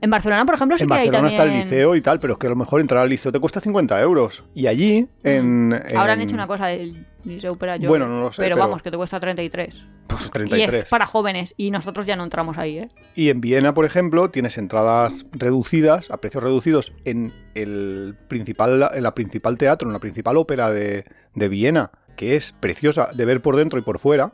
[0.00, 1.40] En Barcelona, por ejemplo, sí en que hay Barcelona también...
[1.42, 3.38] está el liceo y tal, pero es que a lo mejor entrar al liceo te
[3.38, 4.42] cuesta 50 euros.
[4.54, 5.78] Y allí, en...
[5.94, 7.88] Ahora han hecho una cosa, el, Dice Opera George.
[7.88, 9.74] Bueno, no lo sé, Pero, pero- vamos, que te cuesta 33.
[10.06, 10.82] Pues Y 33.
[10.82, 11.54] es para jóvenes.
[11.56, 12.88] Y nosotros ya no entramos ahí, ¿eh?
[13.14, 19.02] Y en Viena, por ejemplo, tienes entradas reducidas, a precios reducidos, en el principal, en
[19.02, 21.04] la principal teatro, en la principal ópera de,
[21.34, 24.32] de Viena, que es preciosa de ver por dentro y por fuera.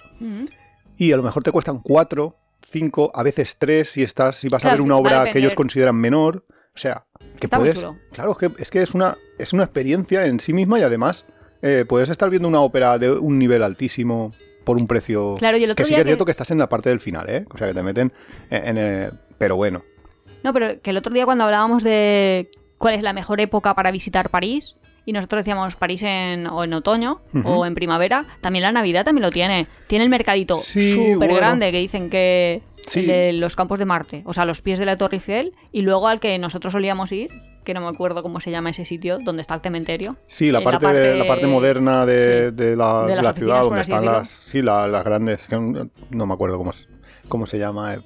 [0.96, 2.36] Y a lo mejor te cuestan 4,
[2.70, 5.96] 5, a veces 3 si estás, si vas a ver una obra que ellos consideran
[5.96, 6.44] menor.
[6.74, 7.06] O sea,
[7.38, 7.84] que Está puedes.
[8.12, 11.24] Claro, es que, es que es una, es una experiencia en sí misma y además
[11.62, 14.32] eh, puedes estar viendo una ópera de un nivel altísimo
[14.64, 15.34] por un precio.
[15.38, 17.00] Claro, y el otro que sí que es cierto que estás en la parte del
[17.00, 17.44] final, ¿eh?
[17.54, 18.12] O sea, que te meten
[18.50, 19.82] en, en, eh, Pero bueno.
[20.42, 23.90] No, pero que el otro día cuando hablábamos de cuál es la mejor época para
[23.90, 28.72] visitar París, y nosotros decíamos París en, o en otoño o en primavera, también la
[28.72, 29.68] Navidad también lo tiene.
[29.86, 31.36] Tiene el mercadito Sí, súper bueno.
[31.36, 33.00] grande que dicen que Sí.
[33.00, 35.82] el de los campos de Marte, o sea, los pies de la Torre Eiffel, y
[35.82, 37.30] luego al que nosotros solíamos ir,
[37.64, 40.16] que no me acuerdo cómo se llama ese sitio, donde está el cementerio.
[40.28, 44.00] Sí, la parte, parte- la parte moderna de, sí, de la, de ciudad, donde están
[44.02, 44.18] decirlo.
[44.18, 46.88] las, sí, la- las grandes, no, me acuerdo cómo, es-
[47.28, 48.04] cómo se llama el,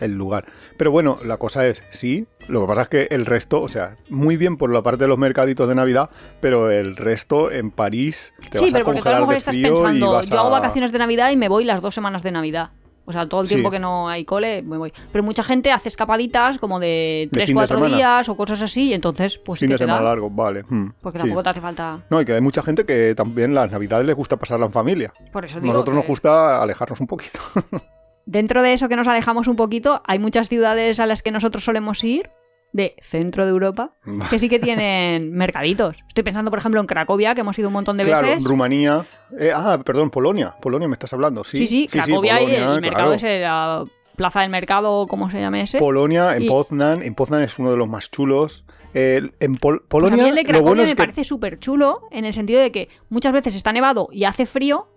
[0.00, 0.44] el lugar.
[0.76, 3.96] Pero bueno, la cosa es, sí, lo que pasa es que el resto, o sea,
[4.10, 6.10] muy bien por la parte de los mercaditos de Navidad,
[6.42, 9.36] pero el resto en París te sí, vas a pero porque tú a lo mejor
[9.36, 12.70] estás pensando, yo hago vacaciones de Navidad y me voy las dos semanas de Navidad.
[13.08, 14.92] O sea, todo el tiempo que no hay cole, me voy.
[15.10, 17.96] Pero mucha gente hace escapaditas como de De 3, fin de 4 semana.
[17.96, 20.62] días o cosas así, y entonces, pues Fin de semana largo, vale.
[20.68, 21.22] hmm, Porque sí.
[21.22, 22.00] tampoco te hace falta.
[22.10, 25.12] No, y que hay mucha gente que también las Navidades les gusta pasarla en familia.
[25.32, 27.38] Por eso digo Nosotros nos gusta alejarnos un poquito.
[28.26, 31.64] Dentro de eso que nos alejamos un poquito, hay muchas ciudades a las que nosotros
[31.64, 32.28] solemos ir
[32.72, 33.92] de centro de Europa
[34.30, 35.96] que sí que tienen mercaditos.
[36.08, 38.44] Estoy pensando, por ejemplo, en Cracovia, que hemos ido un montón de claro, veces.
[38.44, 39.06] Rumanía.
[39.38, 40.54] eh, ah, perdón, Polonia.
[40.60, 41.44] Polonia me estás hablando.
[41.44, 43.12] Sí, Sí, sí, Cracovia y Polonia, el mercado claro.
[43.14, 43.84] ese, la
[44.16, 45.78] plaza del mercado, ¿cómo se llame ese?
[45.78, 47.02] Polonia, en Y- Poznan.
[47.02, 48.64] En Poznan es uno de los más chulos.
[48.94, 50.96] El- en Pol- Pues a mí Polonia, el de lo Cracovia bueno me es que.
[50.96, 54.88] parece súper chulo en el sentido de que muchas veces está nevado y hace frío,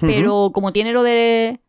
[0.00, 1.60] pero como tiene lo de...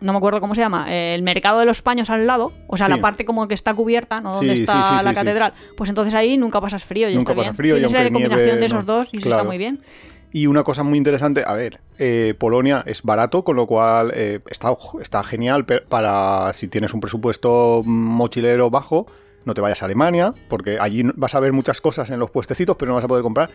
[0.00, 2.76] No me acuerdo cómo se llama, eh, el mercado de los paños al lado, o
[2.76, 2.92] sea, Sí.
[2.92, 4.34] la parte como que está cubierta, ¿no?
[4.34, 5.52] Donde Sí, está sí, la catedral.
[5.76, 7.54] Pues entonces ahí nunca pasas frío y Nunca está pasa bien.
[7.56, 8.92] frío y Tienes combinación nieve, de esos no.
[8.94, 9.80] dos y eso está muy bien.
[10.30, 14.40] Y una cosa muy interesante, a ver, eh, Polonia es barato, con lo cual eh,
[14.50, 19.06] está, está genial para si tienes un presupuesto mochilero bajo,
[19.46, 22.76] no te vayas a Alemania, porque allí vas a ver muchas cosas en los puestecitos,
[22.76, 23.48] pero no vas a poder comprar.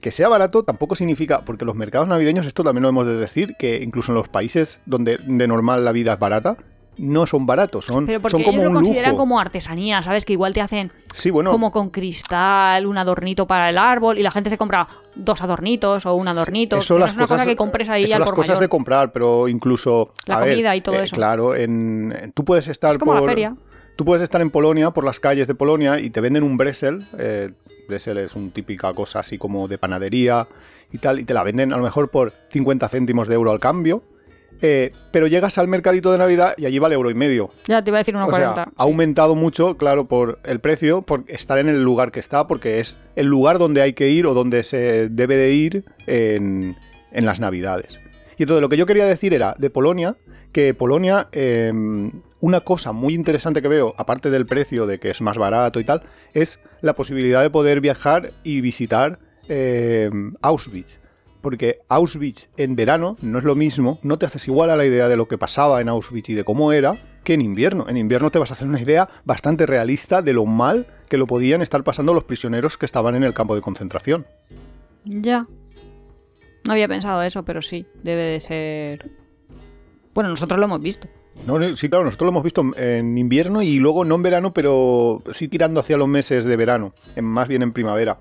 [0.00, 3.54] Que sea barato tampoco significa, porque los mercados navideños, esto también lo hemos de decir,
[3.58, 6.56] que incluso en los países donde de normal la vida es barata,
[6.98, 9.22] no son baratos, son, Pero porque son como ellos lo un consideran lujo.
[9.22, 10.24] como artesanía, ¿sabes?
[10.24, 14.22] Que igual te hacen Sí, bueno, como con cristal, un adornito para el árbol y
[14.22, 16.78] la gente se compra dos adornitos o un adornito.
[16.78, 18.48] Eso no las es una cosas, cosa que compres ahí eso al las por cosas
[18.56, 18.62] mayor.
[18.62, 21.16] de comprar, pero incluso La a ver, comida y todo eh, eso.
[21.16, 23.56] Claro, en, tú puedes estar Es como la por- feria.
[23.96, 27.06] Tú puedes estar en Polonia, por las calles de Polonia, y te venden un Bresel.
[27.18, 27.52] Eh,
[27.86, 30.48] Bresel es una típica cosa así como de panadería
[30.92, 33.60] y tal, y te la venden a lo mejor por 50 céntimos de euro al
[33.60, 34.02] cambio.
[34.62, 37.50] Eh, pero llegas al mercadito de Navidad y allí vale euro y medio.
[37.66, 38.72] Ya te iba a decir unos O sea, 40.
[38.74, 42.80] ha aumentado mucho, claro, por el precio, por estar en el lugar que está, porque
[42.80, 46.74] es el lugar donde hay que ir o donde se debe de ir en,
[47.12, 48.00] en las Navidades.
[48.38, 50.16] Y entonces lo que yo quería decir era de Polonia,
[50.52, 51.70] que Polonia, eh,
[52.40, 55.84] una cosa muy interesante que veo, aparte del precio de que es más barato y
[55.84, 56.02] tal,
[56.34, 59.18] es la posibilidad de poder viajar y visitar
[59.48, 60.10] eh,
[60.42, 61.00] Auschwitz.
[61.40, 65.08] Porque Auschwitz en verano no es lo mismo, no te haces igual a la idea
[65.08, 67.86] de lo que pasaba en Auschwitz y de cómo era que en invierno.
[67.88, 71.26] En invierno te vas a hacer una idea bastante realista de lo mal que lo
[71.26, 74.26] podían estar pasando los prisioneros que estaban en el campo de concentración.
[75.04, 75.46] Ya.
[76.64, 79.10] No había pensado eso, pero sí, debe de ser.
[80.14, 81.08] Bueno, nosotros lo hemos visto.
[81.46, 85.22] No, sí, claro, nosotros lo hemos visto en invierno y luego no en verano, pero
[85.32, 88.18] sí tirando hacia los meses de verano, en, más bien en primavera.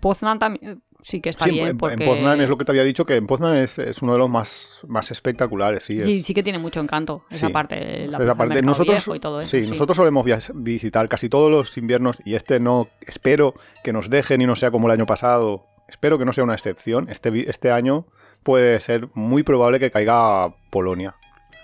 [0.00, 0.82] Poznan también.
[1.00, 1.68] Sí que está Sí, bien.
[1.68, 2.02] en, porque...
[2.04, 4.18] en Poznan es lo que te había dicho, que en Poznan es, es uno de
[4.18, 5.98] los más, más espectaculares, sí.
[5.98, 7.52] es- Sí, sí que tiene mucho encanto esa Sí.
[7.52, 8.06] parte.
[8.08, 8.54] La Esa del parte.
[8.54, 9.48] Mercado Nosotros, y todo eso.
[9.50, 14.40] sí, nosotros solemos visitar casi todos los inviernos y este no, espero que nos dejen
[14.42, 15.66] y no sea como el año pasado.
[15.88, 17.08] Espero que no sea una excepción.
[17.10, 18.06] Este, este año
[18.42, 21.14] puede ser muy probable que caiga Polonia.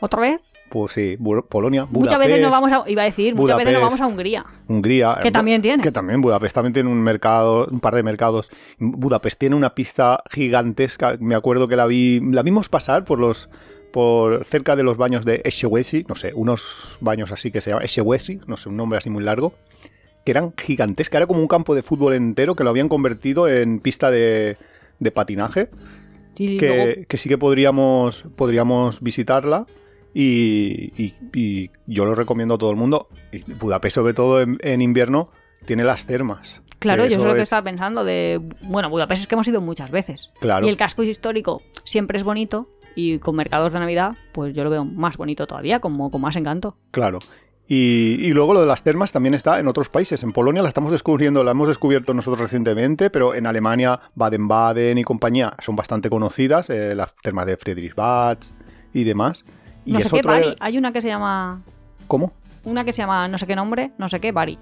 [0.05, 0.41] ¿Otra vez?
[0.69, 1.17] Pues sí,
[1.49, 2.91] Polonia, muchas veces Budapest, vamos a.
[2.91, 4.45] Iba a decir, muchas veces nos vamos a Hungría.
[4.69, 5.19] Hungría.
[5.23, 5.83] Que también tiene.
[5.83, 8.51] Que también Budapest también tiene un mercado, un par de mercados.
[8.79, 11.17] Budapest tiene una pista gigantesca.
[11.21, 13.49] Me acuerdo que la vi, la vimos pasar por los
[13.93, 17.85] por cerca de los baños de Eschewesi, no sé, unos baños así que se llaman
[17.85, 19.55] Eschewesi, no sé, un nombre así muy largo,
[20.25, 23.79] que eran gigantescas, era como un campo de fútbol entero que lo habían convertido en
[23.79, 24.57] pista de,
[24.99, 25.69] de patinaje,
[26.35, 29.67] Sí, que, luego- que sí que podríamos, podríamos visitarla.
[30.15, 33.09] Y, y- y yo lo recomiendo a todo el mundo.
[33.59, 35.31] Budapest, sobre todo en, en invierno,
[35.67, 36.63] tiene las termas.
[36.79, 38.41] Claro, yo eso es lo que es- estaba pensando de...
[38.63, 40.31] Bueno, Budapest es que hemos ido muchas veces.
[40.41, 40.67] Claro.
[40.67, 44.71] Y el casco histórico siempre es bonito y con mercados de Navidad, pues yo lo
[44.71, 46.77] veo más bonito todavía, como con más encanto.
[46.93, 47.19] Claro.
[47.67, 50.23] Y, y luego lo de las termas también está en otros países.
[50.23, 55.03] En Polonia la estamos descubriendo, la hemos descubierto nosotros recientemente, pero en Alemania, Baden-Baden y
[55.03, 58.37] compañía son bastante conocidas, eh, las termas de Friedrichsbad
[58.93, 59.47] y demás.
[59.87, 60.57] Y no sé qué, Bari.
[60.61, 61.61] Hay una que se llama...
[62.07, 62.33] ¿Cómo?
[62.65, 64.59] Una que se llama no sé qué nombre, no sé qué, Bari.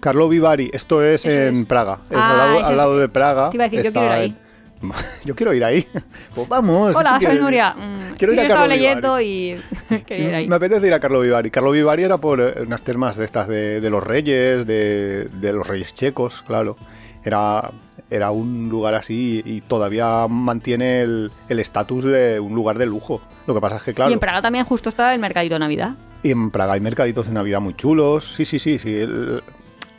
[0.00, 1.66] Karlovy Vary, esto es Eso en es.
[1.66, 1.98] Praga.
[2.14, 3.50] Ah, al lado, es- de Praga.
[3.50, 4.26] Te iba a decir, yo quiero ir ahí.
[4.28, 4.48] en-
[5.24, 5.84] Yo quiero ir ahí.
[6.34, 6.94] Pues vamos.
[6.94, 7.40] Hola, soy quieres.
[7.40, 7.74] Nuria.
[7.74, 9.60] Mm, Quiero ir a Karlovy leyendo y
[10.06, 10.48] quería ir ahí.
[10.48, 11.50] Me apetece ir a Karlovy Vary.
[11.50, 15.52] Karlovy Vary era por eh, unas termas de estas de, de los reyes, de, de
[15.52, 16.76] los reyes checos, claro.
[17.24, 17.72] Era,
[18.10, 23.20] era un lugar así y todavía mantiene el el estatus de un lugar de lujo.
[23.46, 25.58] Lo que pasa es que, claro, Y en Praga también justo está el mercadito de
[25.60, 25.94] Navidad.
[26.22, 28.34] y en Praga hay mercaditos de Navidad muy chulos.
[28.34, 28.78] Sí, sí, sí.
[28.78, 28.94] sí.
[28.94, 29.42] El-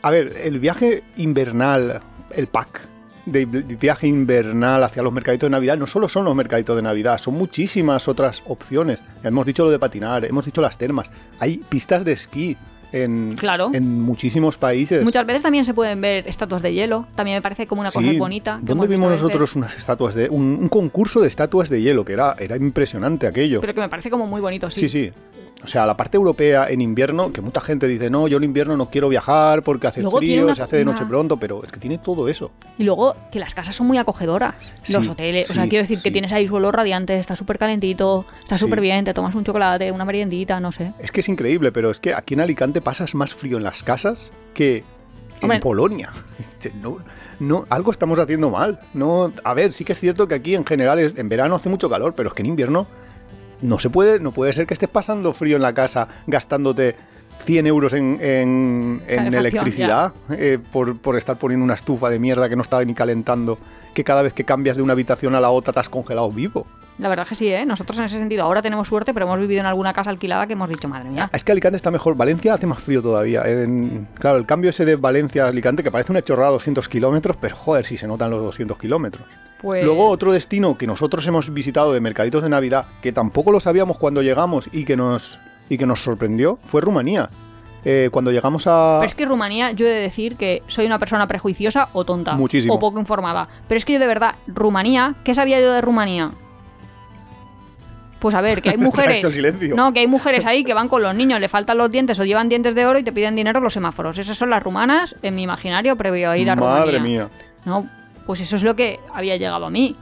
[0.02, 2.00] a ver, el viaje invernal,
[2.32, 2.82] el pack
[3.26, 6.82] de vi- viaje invernal hacia los mercaditos de Navidad no solo son los mercaditos de
[6.82, 9.00] Navidad, son muchísimas otras opciones.
[9.24, 11.08] Hemos dicho lo de patinar, hemos dicho las termas.
[11.40, 12.58] Hay pistas de esquí
[12.92, 13.72] en, Claro.
[13.74, 15.04] en muchísimos países.
[15.04, 17.08] Muchas veces también se pueden ver estatuas de hielo.
[17.16, 18.60] También me parece como una cosa bonita.
[18.62, 20.30] ¿Dónde vimos nosotros unas estatuas de.
[20.30, 23.62] Un, un concurso de estatuas de hielo, que era, era impresionante aquello.
[23.62, 24.82] Pero que me parece como muy bonito, sí.
[24.82, 25.12] Sí, sí.
[25.62, 28.78] O sea, la parte europea en invierno, que mucha gente dice, no, yo en invierno
[28.78, 31.62] no quiero viajar porque hace Luego frío, una- se hace de una- noche pronto, pero
[31.64, 32.52] es que tiene todo eso.
[32.78, 34.56] Y luego que las casas son muy acogedoras.
[34.90, 35.50] Los Sí, hoteles.
[35.52, 39.04] o sea, quiero decir que tienes ahí suelo radiante, está súper calentito, está súper bien,
[39.04, 40.94] te tomas un chocolate, una meriendita, no sé.
[41.00, 43.84] Es que es increíble, pero es que aquí en Alicante pasas más frío en las
[43.84, 44.84] casas que en
[45.44, 45.60] Hombre.
[45.60, 46.10] Polonia.
[46.82, 46.98] No,
[47.40, 48.80] no, algo estamos haciendo mal.
[48.94, 51.70] No, a ver, sí que es cierto que aquí en general es- en verano hace
[51.70, 52.86] mucho calor, pero es que en invierno
[53.62, 56.96] no se puede, no puede ser que estés pasando frío en la casa gastándote
[57.46, 59.02] 100 euros en, en-
[59.38, 63.58] electricidad eh, por, por estar poniendo una estufa de mierda que no estaba ni calentando,
[63.94, 66.66] que cada vez que cambias de una habitación a la otra te has congelado vivo.
[66.98, 67.66] La verdad que sí, ¿eh?
[67.66, 70.54] Nosotros en ese sentido ahora tenemos suerte, pero hemos vivido en alguna casa alquilada que
[70.54, 71.30] hemos dicho, madre mía.
[71.32, 72.18] Es que Alicante está mejor.
[72.18, 73.44] Valencia hace más frío todavía.
[73.46, 77.38] En- claro, el cambio ese de Valencia a Alicante, que parece una chorrada 200 kilómetros,
[77.40, 79.26] pero joder, si se notan los 200 kilómetros.
[79.62, 83.60] Pues Luego otro destino que nosotros hemos visitado de mercaditos de Navidad, que tampoco lo
[83.60, 85.38] sabíamos cuando llegamos y que nos,
[85.70, 87.30] y que nos sorprendió, fue Rumanía.
[87.84, 88.98] Eh, cuando llegamos a...
[89.00, 92.34] Pero es que Rumanía, yo he de decir que soy una persona prejuiciosa o tonta.
[92.34, 92.76] Muchísimo.
[92.76, 93.48] O poco informada.
[93.68, 96.32] Pero es que yo de verdad, Rumanía, ¿qué sabía yo de Rumanía?
[98.20, 99.26] Pues a ver, que hay mujeres.
[99.76, 102.26] No, que hay mujeres ahí que van con los niños, le faltan los dientes o
[102.26, 104.18] llevan dientes de oro y te piden dinero en los semáforos.
[104.18, 106.80] Esas son las rumanas en mi imaginario previo a ir a Rumanía.
[106.80, 107.30] Madre mía.
[107.66, 107.86] No,
[108.30, 109.96] pues eso es lo que había llegado a mí.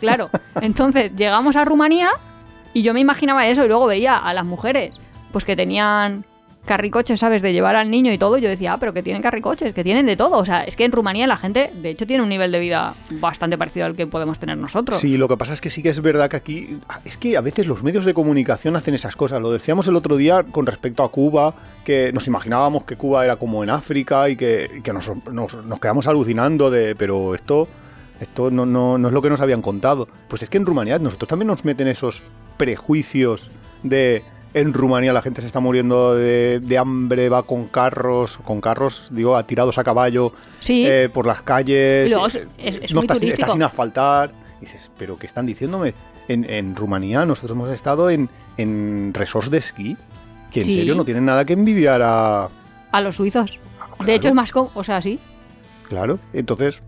[0.00, 0.30] Claro.
[0.60, 2.10] Entonces, llegamos a Rumanía
[2.74, 6.24] y yo me imaginaba eso y luego veía a las mujeres, pues que tenían
[6.64, 7.42] carricoches, ¿sabes?
[7.42, 8.38] De llevar al niño y todo.
[8.38, 10.38] Yo decía, ah, pero que tienen carricoches, que tienen de todo.
[10.38, 12.94] O sea, es que en Rumanía la gente, de hecho, tiene un nivel de vida
[13.20, 14.98] bastante parecido al que podemos tener nosotros.
[14.98, 16.78] Sí, lo que pasa es que sí que es verdad que aquí.
[17.04, 19.40] Es que a veces los medios de comunicación hacen esas cosas.
[19.42, 23.36] Lo decíamos el otro día con respecto a Cuba, que nos imaginábamos que Cuba era
[23.36, 26.94] como en África y que, que nos, nos- nos quedamos alucinando de.
[26.94, 27.68] Pero esto.
[28.20, 30.06] Esto no, no- no es lo que nos habían contado.
[30.28, 32.22] Pues es que en Rumanía nosotros también nos meten esos
[32.56, 33.50] prejuicios
[33.82, 34.22] de.
[34.54, 39.08] En Rumanía la gente se está muriendo de, de hambre, va con carros, con carros,
[39.10, 40.84] digo, tirados a caballo Sí.
[40.86, 42.10] eh, por las calles.
[42.10, 43.52] Luego es- no muy está, sin, está turístico.
[43.52, 44.30] sin asfaltar.
[44.60, 45.94] Y dices, ¿pero qué están diciéndome?
[46.28, 49.96] En, en Rumanía nosotros hemos estado en, en resorts de esquí
[50.52, 50.74] que en Sí.
[50.74, 52.48] serio no tienen nada que envidiar a...
[52.92, 53.58] A los suizos.
[53.98, 54.52] a- De hecho, es más...
[54.54, 55.18] O sea, sí.
[55.88, 56.82] Claro, entonces,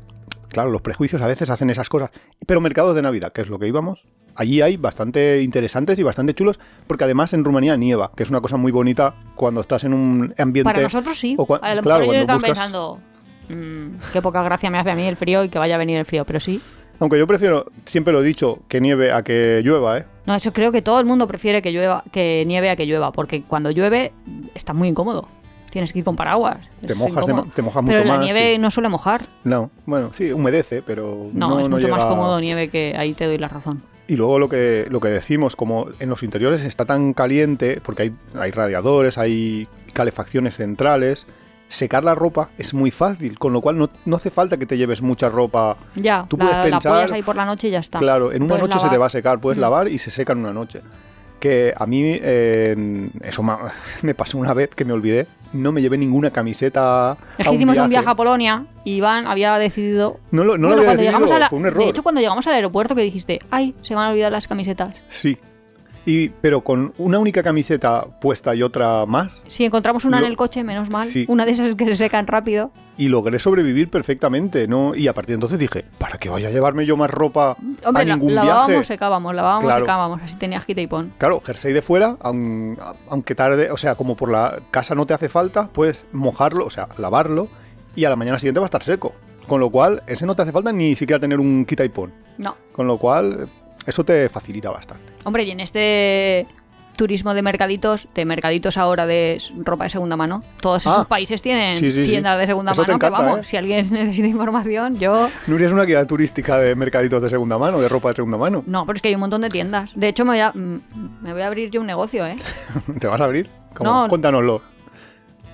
[0.54, 2.10] claro, los prejuicios a veces hacen esas cosas.
[2.46, 6.32] Pero mercados de Navidad, que es lo que íbamos, allí hay bastante interesantes y bastante
[6.34, 9.92] chulos, porque además en Rumanía nieva, que es una cosa muy bonita cuando estás en
[9.92, 10.64] un ambiente...
[10.70, 11.34] Para nosotros sí.
[11.38, 12.98] o a lo claro, mejor ellos están buscas- pensando...
[13.50, 15.98] "Mm, qué poca gracia me hace a mí el frío y que vaya a venir
[15.98, 16.60] el frío, pero sí.
[17.00, 20.04] Aunque yo prefiero, siempre lo he dicho, que nieve a que llueva, ¿eh?
[20.26, 23.10] No, eso creo que todo el mundo prefiere que llueva, que nieve a que llueva,
[23.12, 24.12] porque cuando llueve
[24.54, 25.28] está muy incómodo.
[25.74, 26.58] Tienes que ir con paraguas.
[26.86, 28.24] Te mojas, te mojas mucho Pero la más.
[28.24, 28.58] nieve sí.
[28.60, 29.22] no suele mojar.
[29.42, 32.94] No, bueno, sí, humedece, pero No, no, es no mucho más llega- cómodo nieve que
[32.96, 33.82] ahí te doy la razón.
[34.06, 38.02] Y luego lo que, lo que decimos, como en los interiores está tan caliente, porque
[38.04, 41.26] hay, hay radiadores, hay calefacciones centrales,
[41.68, 44.76] secar la ropa es muy fácil, con lo cual no, no hace falta que te
[44.78, 45.76] lleves mucha ropa.
[45.96, 47.98] Ya, Tú puedes la pensar- apoyas ahí por la noche y ya está.
[47.98, 49.62] Claro, en una Puedes noche se te va a secar, puedes Mm.
[49.62, 50.82] lavar y se seca en una noche.
[51.44, 52.74] Que a mí, eh,
[53.22, 53.42] eso
[54.02, 57.18] me pasó una vez que me olvidé, no me llevé ninguna camiseta.
[57.36, 60.18] Es que hicimos un viaje a Polonia y Iván había decidido...
[60.30, 61.84] No lo, no Bueno, lo había cuando decidido, llegamos a la- fue un error.
[61.84, 64.94] De hecho, cuando llegamos al aeropuerto que dijiste, ay, se van a olvidar las camisetas.
[65.10, 65.36] Sí.
[66.06, 70.32] Y, pero con una única camiseta puesta y otra más, Si encontramos una Lo- en
[70.32, 71.08] el coche, menos mal.
[71.08, 71.24] Sí.
[71.28, 72.70] Una de esas que se secan rápido.
[72.98, 74.94] y logré sobrevivir perfectamente, ¿no?
[74.94, 78.02] Y a partir de entonces dije, ¿para qué vaya a llevarme yo más ropa Hombre,
[78.02, 78.84] a la- ningún lavábamos, viaje?
[78.84, 79.84] secábamos, lavábamos, Claro.
[79.84, 80.22] secábamos.
[80.22, 81.12] Así tenías quita y pon.
[81.18, 82.76] Claro, jersey de fuera, aun-
[83.08, 86.70] aunque tarde, o sea, como por la casa no te hace falta, puedes mojarlo, o
[86.70, 87.48] sea, lavarlo,
[87.96, 89.12] y a la mañana siguiente va a estar seco.
[89.48, 92.12] Con lo cual, ese no te hace falta ni siquiera tener un quita y pon.
[92.38, 92.54] No.
[92.72, 93.48] Con lo cual,
[93.86, 95.12] eso te facilita bastante.
[95.24, 96.46] Hombre, y en este
[96.96, 101.42] turismo de mercaditos, de mercaditos ahora de ropa de segunda mano, todos esos Ah, países
[101.42, 102.10] tienen sí, sí, sí.
[102.12, 103.44] tiendas de segunda Eso mano que vamos, ¿eh?
[103.44, 105.28] si alguien necesita información, yo...
[105.48, 108.62] Nuria es una guía turística de mercaditos de segunda mano, de ropa de segunda mano.
[108.68, 109.90] No, pero es que hay un montón de tiendas.
[109.96, 110.80] De hecho, me voy a, mm,
[111.22, 112.36] me voy a abrir yo un negocio, ¿eh?
[113.00, 113.50] ¿Te vas a abrir?
[113.74, 113.90] ¿Cómo?
[114.04, 114.08] No.
[114.08, 114.62] Cuéntanoslo.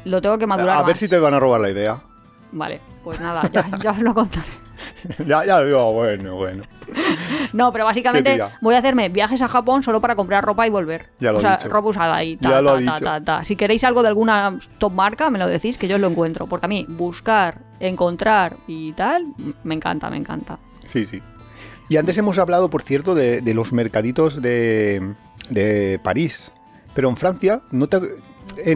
[0.05, 0.99] Lo tengo que madurar A ver más.
[1.01, 2.01] si te van a robar la idea.
[2.53, 4.49] Vale, pues nada, ya, ya os lo contaré.
[5.27, 6.64] ya, ya lo digo, bueno, bueno.
[7.53, 11.07] No, pero básicamente voy a hacerme viajes a Japón solo para comprar ropa y volver.
[11.19, 11.69] Ya lo o sea, dicho.
[11.69, 13.05] ropa usada y ta, ta, ta, dicho.
[13.05, 13.45] ta, ta.
[13.45, 16.47] Si queréis algo de alguna top marca, me lo decís, que yo os lo encuentro.
[16.47, 19.27] Porque a mí, buscar, encontrar y tal,
[19.64, 20.59] me encanta, me encanta.
[20.85, 21.23] Sí, sí.
[21.88, 25.14] Y antes hemos hablado, por cierto, de, de los mercaditos de,
[25.49, 26.53] de París.
[26.94, 27.96] Pero en Francia, no te.
[27.96, 28.03] En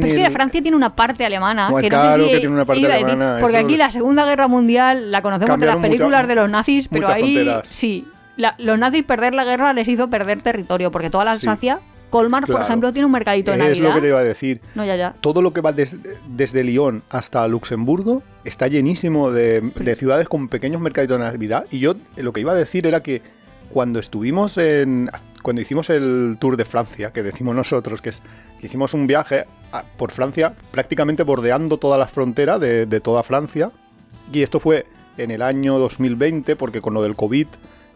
[0.01, 2.35] Pero es que el- Francia tiene una parte alemana Bueno, que no claro sé si
[2.35, 5.67] que tiene una parte alemana, porque eso- aquí la Segunda Guerra Mundial la conocemos de
[5.67, 7.69] las mucha- películas de los nazis, pero ahí fronteras.
[7.69, 11.47] sí, la- los nazis perder la guerra les hizo perder territorio, porque toda la Sí.
[11.49, 13.89] Alsacia, Colmar, por ejemplo, tiene un mercadito de es Navidad.
[13.89, 14.61] lo que te iba a decir.
[14.77, 15.15] No, ya, ya.
[15.21, 15.97] Todo lo que va des-
[16.29, 21.65] desde Lyon hasta Luxemburgo está llenísimo de, de ciudades con pequeños mercaditos de Navidad.
[21.73, 23.21] Y yo lo que iba a decir era que
[23.71, 25.11] cuando estuvimos en.
[25.45, 28.23] Cuando hicimos el Tour de Francia, que decimos nosotros, que es
[28.59, 29.45] que hicimos un viaje
[29.99, 33.71] por Francia, prácticamente bordeando todas las fronteras de, toda Francia.
[34.33, 34.87] Y esto fue
[35.19, 37.47] en el año 2020, porque con lo del COVID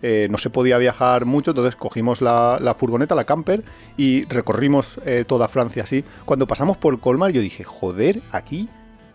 [0.02, 3.64] eh, no se podía viajar mucho, entonces cogimos la, la furgoneta, la camper,
[3.96, 6.04] y recorrimos eh, toda Francia así.
[6.26, 8.68] Cuando pasamos por Colmar, yo dije, joder, aquí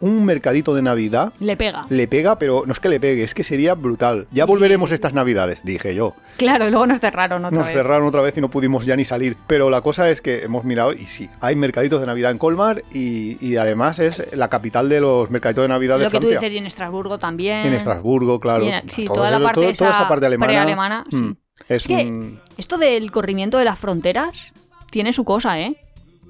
[0.04, 1.86] un mercadito de Navidad Le pega.
[1.90, 4.28] le pega, pero no es que le pegue, es que sería brutal.
[4.32, 6.14] Ya volveremos sí, estas Navidades, dije yo.
[6.38, 7.76] Claro, y luego nos cerraron otra Nos vez.
[7.76, 9.38] cerraron otra vez y no pudimos ya ni salir.
[9.48, 12.84] Pero la cosa es que hemos mirado y sí, hay mercaditos de Navidad en Colmar
[12.92, 16.28] y, y además es la capital de los mercaditos de Navidad de Lo que tú
[16.28, 17.66] dices, y en Estrasburgo también.
[17.68, 18.66] En Estrasburgo, claro.
[18.66, 20.52] En- sí, toda la parte todo- esa toda esa parte alemana.
[20.52, 21.16] prealemana, sí.
[21.16, 21.36] mm,
[21.70, 24.52] es Es que- un- Esto del corrimiento de las fronteras
[24.92, 25.76] tiene su cosa, ¿eh?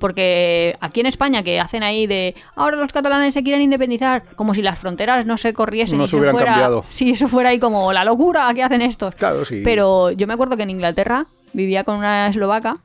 [0.04, 4.54] Porque aquí en España que hacen ahí de ahora los catalanes se quieren independizar, como
[4.54, 6.84] si las fronteras no se corriesen No y se eso hubieran fuera, cambiado.
[6.90, 9.16] si eso fuera ahí como la locura que hacen estos.
[9.16, 9.62] Claro, sí.
[9.64, 12.80] Pero yo me acuerdo que en Inglaterra vivía con una eslovaca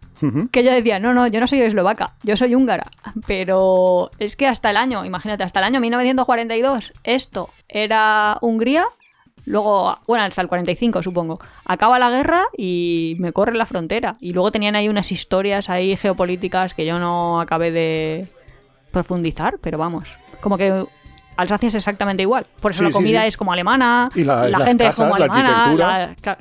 [0.53, 2.85] que ella decía, no, no, yo no soy eslovaca, yo soy húngara.
[3.27, 8.87] Pero es que hasta el año, imagínate, hasta el año 1942, esto era Hungría,
[9.49, 14.17] luego, bueno, hasta el 45 supongo, acaba la guerra y me corre la frontera.
[14.21, 18.27] Y luego tenían ahí unas historias ahí geopolíticas que yo no acabé de
[18.93, 20.87] profundizar, pero vamos, como que...
[21.37, 22.47] Alsacia es exactamente igual.
[22.61, 23.29] Por eso Sí, la sí, comida sí.
[23.29, 25.73] es como alemana, Y la- gente es como alemana.
[25.77, 26.37] la- ca-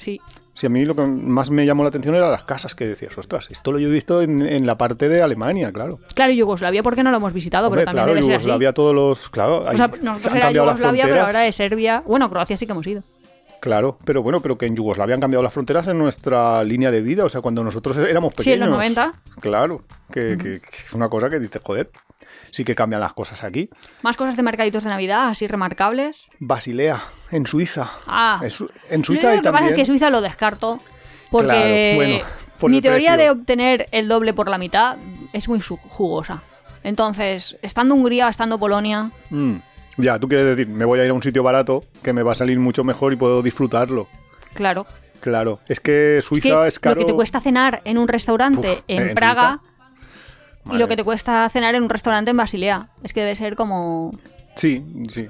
[0.58, 3.16] Sí, a mí lo que más me llamó la atención eran las casas que decías,
[3.16, 6.00] ostras, esto lo yo he visto en, en la parte de Alemania, claro.
[6.16, 8.44] Claro, Yugoslavia, porque no lo hemos visitado, Hombre, pero también claro, debe ser así.
[8.46, 9.30] Yugoslavia, todos los.
[9.30, 12.02] Claro, O sea, se nosotros han era Yugoslavia, pero ahora es Serbia.
[12.08, 13.04] Bueno, Croacia sí que hemos ido.
[13.60, 17.02] Claro, pero bueno, pero que en Yugoslavia han cambiado las fronteras en nuestra línea de
[17.02, 18.46] vida, o sea, cuando nosotros éramos pequeños.
[18.46, 19.14] Sí, en los 90.
[19.40, 21.92] Claro, que es una cosa que dices, joder,
[22.52, 23.70] sí que cambian las cosas aquí.
[24.02, 26.26] Más cosas de mercaditos de Navidad, así remarcables.
[26.40, 27.90] Basilea, en Suiza.
[28.08, 30.80] Ah, Es- en Suiza lo hay que pasa es que Suiza lo descarto.
[31.30, 32.26] Porque Claro, bueno,
[32.60, 33.34] por mi teoría precio.
[33.34, 34.98] de obtener el doble por la mitad
[35.34, 36.42] es muy jugosa.
[36.84, 39.56] Entonces, estando Hungría, estando Polonia, Mm,
[39.98, 42.32] Ya, tú quieres decir, me voy a ir a un sitio barato que me va
[42.34, 44.08] a salir mucho mejor y puedo disfrutarlo.
[44.54, 44.86] claro.
[45.20, 46.94] Claro, es que Es que Suiza es, caro.
[46.96, 49.60] lo que te cuesta cenar en un restaurante Uf, en ¿en Praga
[50.68, 50.80] Madre.
[50.80, 52.90] lo que te cuesta cenar en un restaurante en Basilea.
[53.04, 54.12] Es que debe ser como...
[54.56, 55.28] Sí, sí.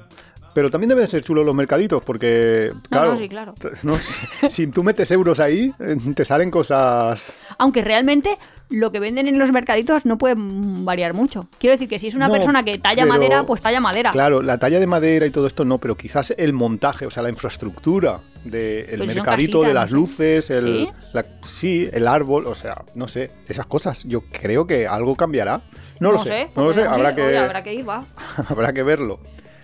[0.54, 3.54] Pero también deben ser chulos los mercaditos, porque, claro, no, sí, claro.
[3.84, 7.40] no, si, si tú metes euros ahí, eh, te salen cosas...
[7.58, 8.38] Aunque realmente
[8.70, 11.48] lo que venden en los mercaditos no puede variar mucho.
[11.60, 14.12] Quiero decir que si es una No, persona que talla pero- madera, pues talla madera.
[14.12, 17.24] Claro, la talla de madera y todo esto no, pero quizás el montaje, o sea,
[17.24, 20.90] la infraestructura del si son mercadito, de las luces, el, ¿Sí?
[21.14, 24.04] la- sí, el árbol, o sea, no sé, esas cosas.
[24.04, 25.62] Yo creo que algo cambiará.
[26.00, 28.04] No, lo sé, no lo sé, habrá que, Oye, habrá que ir, va.
[28.50, 29.20] habrá que verlo.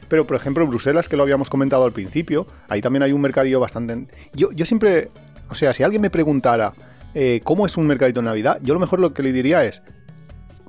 [0.08, 3.60] Pero, por ejemplo, Bruselas, que lo habíamos comentado al principio, ahí también hay un mercadillo
[3.60, 4.08] bastante...
[4.34, 5.10] Yo, yo siempre,
[5.50, 6.74] o sea, si alguien me preguntara
[7.14, 9.82] eh, cómo es un mercadito en Navidad, yo lo mejor lo que le diría es,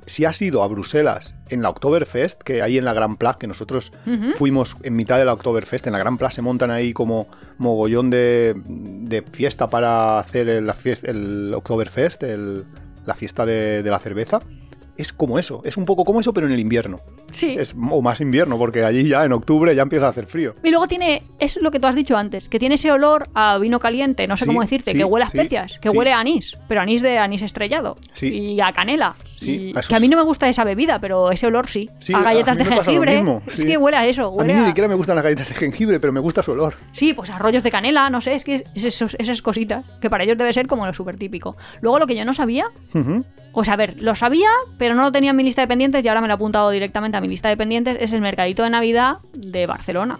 [0.05, 3.47] si has ido a Bruselas en la Oktoberfest, que hay en la Gran Plaza, que
[3.47, 3.91] nosotros
[4.37, 7.27] fuimos en mitad de la Oktoberfest, en la Gran Plaza se montan ahí como
[7.57, 10.71] mogollón de, de fiesta para hacer el,
[11.03, 12.23] el Oktoberfest,
[13.03, 14.39] la fiesta de, de la cerveza,
[14.97, 17.01] es como eso, es un poco como eso, pero en el invierno.
[17.31, 17.55] Sí.
[17.57, 20.55] Es, o más invierno, porque allí ya en octubre ya empieza a hacer frío.
[20.63, 23.57] Y luego tiene, es lo que tú has dicho antes, que tiene ese olor a
[23.57, 26.19] vino caliente, no sé Sí, cómo decirte, sí, que huele a especias, que huele a
[26.19, 27.97] anís, pero anís de anís estrellado.
[28.13, 28.27] Sí.
[28.27, 29.15] Y a canela.
[29.35, 31.89] Sí, Y- que a mí no me gusta esa bebida, pero ese olor sí.
[31.99, 33.23] Sí, a galletas a mí de jengibre.
[33.47, 34.23] Es que huele a eso.
[34.23, 36.41] A Huele mí a, ni siquiera me gustan las galletas de jengibre, pero me gusta
[36.41, 36.75] su olor.
[36.91, 40.37] Sí, pues a rollos de canela, no sé, es que esas cositas, que para ellos
[40.37, 41.57] debe ser como lo súper típico.
[41.81, 42.65] Luego lo que yo no sabía,
[43.51, 46.03] o sea, a ver, lo sabía, pero no lo tenía en mi lista de pendientes
[46.03, 48.63] y ahora me lo he apuntado directamente a mi lista de pendientes, es el mercadito
[48.63, 50.19] de Navidad de Barcelona.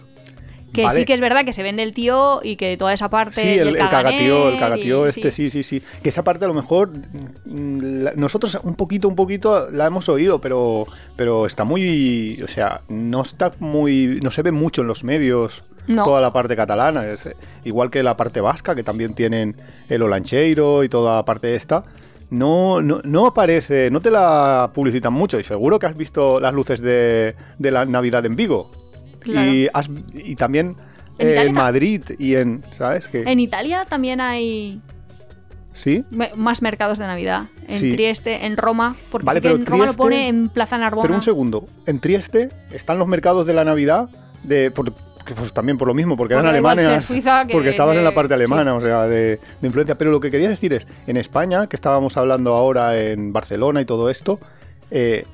[0.75, 0.99] Que Vale.
[0.99, 3.41] sí que es verdad que se vende el tío y que toda esa parte...
[3.41, 5.81] Sí, y el, el cagatío, el cagatío y- este, sí, sí, sí.
[6.03, 6.91] Que esa parte a lo mejor
[7.45, 12.47] mm, la- nosotros un poquito, un poquito la hemos oído, pero, pero está muy, o
[12.47, 15.63] sea, no está muy, no se ve mucho en los medios.
[15.87, 16.03] No.
[16.03, 17.29] Toda la parte catalana, es,
[17.63, 19.55] igual que la parte vasca, que también tienen
[19.87, 21.83] el olancheiro y toda la parte esta.
[22.31, 26.55] No, no, no aparece, no te la publicitan mucho y seguro que has visto las
[26.55, 28.71] luces de, de la Navidad en Vigo.
[29.25, 29.51] Claro.
[29.51, 30.75] Y, has- y también
[31.17, 33.07] En eh, Madrid y en, ¿sabes?
[33.09, 34.81] Que, En Italia también hay
[35.73, 36.05] ¿Sí?
[36.35, 37.47] más mercados de Navidad.
[37.67, 37.91] En Sí.
[37.93, 41.03] Trieste, en Roma, porque Vale, sí que en Roma lo pone en Plaza Narbona.
[41.03, 44.09] Pero un segundo, en Trieste están los mercados de la Navidad
[44.43, 48.03] de por- pues también por lo mismo, porque Porque eran alemanes, que- porque estaban en
[48.03, 49.97] la parte alemana, o sea, de, de influencia.
[49.97, 53.85] Pero lo que quería decir es, en España, que estábamos hablando ahora en Barcelona y
[53.85, 54.39] todo esto,
[54.91, 55.25] eh,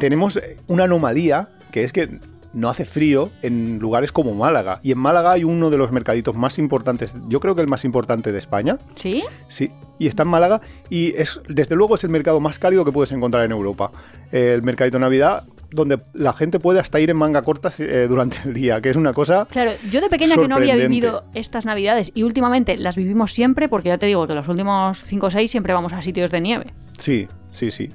[0.00, 2.18] tenemos una anomalía que es que
[2.56, 4.80] no hace frío en lugares como Málaga.
[4.82, 7.84] Y en Málaga hay uno de los mercaditos más importantes, yo creo que el más
[7.84, 9.22] importante de España, ¿Sí?
[9.48, 12.92] Sí, y está en Málaga y es desde luego es el mercado más cálido que
[12.92, 13.92] puedes encontrar en Europa.
[14.32, 18.38] El mercadito de Navidad donde la gente puede hasta ir en manga corta eh, durante
[18.44, 21.66] el día, que es una cosa Claro, yo de pequeña que no había vivido estas
[21.66, 25.30] navidades y últimamente las vivimos siempre, porque ya te digo que los últimos 5 o
[25.30, 26.66] 6 siempre vamos a sitios de nieve.
[26.98, 27.90] Sí, sí, sí.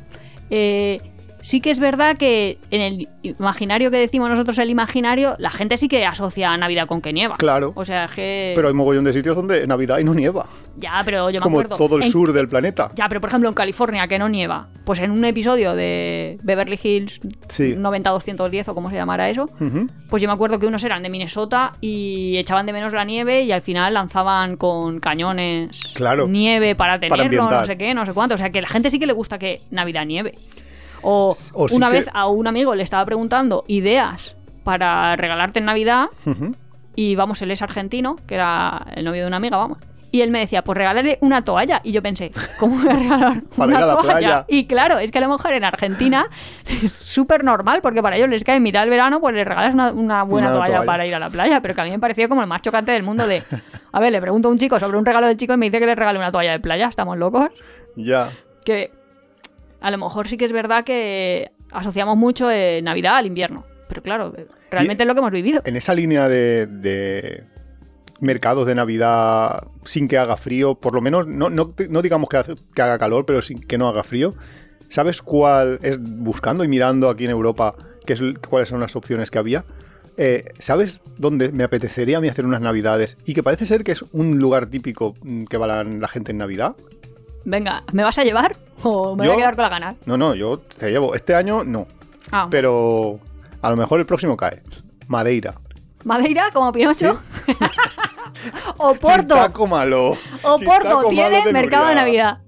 [0.54, 1.00] Eh,
[1.42, 5.78] sí que es verdad que en el imaginario que decimos nosotros, el imaginario, la gente
[5.78, 7.36] sí que asocia a Navidad con que nieva.
[7.38, 7.74] Claro.
[7.76, 8.54] O sea, es que...
[8.56, 10.46] Pero hay mogollón de sitios donde Navidad y no nieva,
[10.78, 11.78] ya, pero yo me como acuerdo.
[11.78, 12.92] todo el en- sur del planeta.
[12.96, 16.80] Ya, pero por ejemplo en California, que no nieva, pues en un episodio de Beverly
[16.82, 17.20] Hills
[17.50, 17.76] Sí.
[17.76, 19.50] 90-210 o como se llamara eso,
[20.10, 23.42] pues yo me acuerdo que unos eran de Minnesota y echaban de menos la nieve
[23.44, 26.28] y al final lanzaban con cañones Claro.
[26.28, 27.60] nieve para tenerlo, ambientar.
[27.62, 28.36] no sé qué, no sé cuánto.
[28.36, 30.36] O sea, que la gente sí que le gusta que Navidad nieve.
[31.04, 35.60] O, O sí una que- vez a un amigo le estaba preguntando ideas para regalarte
[35.60, 36.08] en Navidad
[36.96, 39.78] y vamos, él es argentino, que era el novio de una amiga, vamos.
[40.14, 41.80] Y él me decía, pues regalarle una toalla.
[41.86, 44.10] Y yo pensé, ¿cómo voy a regalar Para una ir a la toalla?
[44.18, 44.46] playa.
[44.50, 46.26] Y claro, es que a lo mejor en Argentina
[46.84, 49.74] es súper normal, porque para ellos les cae en mitad del verano, pues les regalas
[49.74, 50.86] una, una buena Una toalla, toalla.
[50.86, 51.62] para ir a la playa.
[51.62, 53.42] Pero que a mí me pareció como el más chocante del mundo de,
[53.94, 55.80] a ver, le pregunto a un chico sobre un regalo del chico y me dice
[55.80, 56.88] que le regale una toalla de playa.
[56.90, 57.48] ¿Estamos locos?
[57.96, 58.32] Ya.
[58.66, 58.92] Que
[59.82, 63.66] a lo mejor sí que es verdad que asociamos mucho eh, Navidad al invierno.
[63.90, 64.34] Pero claro,
[64.70, 65.62] realmente es lo que hemos vivido.
[65.66, 67.44] En esa línea de, de
[68.22, 72.38] mercados de Navidad sin que haga frío, por lo menos, no, no, no digamos que,
[72.38, 74.34] hace- que haga calor, pero sin que no haga frío,
[74.90, 77.76] ¿sabes cuál es, buscando y mirando aquí en Europa,
[78.06, 79.66] qué es, cuáles son las opciones que había?
[80.18, 83.18] Eh, ¿Sabes dónde me apetecería a mí hacer unas navidades?
[83.26, 86.32] Y que parece ser que es un lugar típico mm, que va la, la gente
[86.32, 86.74] en Navidad.
[87.46, 89.96] Venga, ¿me vas a llevar o me voy a quedar con la gana?
[90.06, 91.14] No, no, yo te llevo.
[91.16, 91.88] Este año no,
[92.32, 93.20] Ah, pero
[93.62, 94.62] a lo mejor el próximo cae.
[95.08, 95.54] Madeira.
[96.04, 97.20] Madeira como Pinocho.
[98.78, 99.20] Oporto.
[99.36, 100.12] Chistaco malo.
[100.44, 101.96] Oporto Chistaco malo tiene de mercado de.
[101.96, 102.40] Navidad.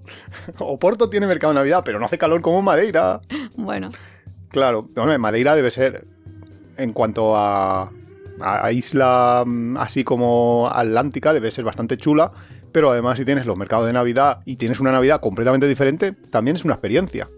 [0.58, 3.20] Oporto tiene mercado de Navidad, pero no hace calor como Madeira.
[3.56, 3.90] Bueno,
[4.48, 6.04] Claro, no, Madeira debe ser,
[6.76, 7.90] en cuanto a,
[8.40, 12.30] a isla mm, así como atlántica, debe ser bastante chula.
[12.74, 16.56] Pero además, si tienes los mercados de Navidad y tienes una Navidad completamente diferente, también
[16.56, 17.28] es una experiencia.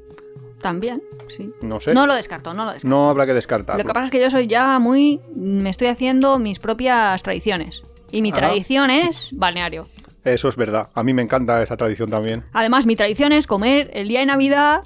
[0.62, 1.52] también, sí.
[1.60, 1.92] No sé.
[1.92, 2.88] No lo descarto, no lo descarto.
[2.88, 3.82] No habrá que descartarlo.
[3.82, 5.20] Lo que pasa es que yo soy ya muy...
[5.36, 7.82] Me estoy haciendo mis propias tradiciones.
[8.10, 9.86] Y mi tradición es balneario.
[10.24, 10.88] Eso es verdad.
[10.94, 12.42] A mí me encanta esa tradición también.
[12.54, 14.80] Además, mi tradición es comer el día de Navidad,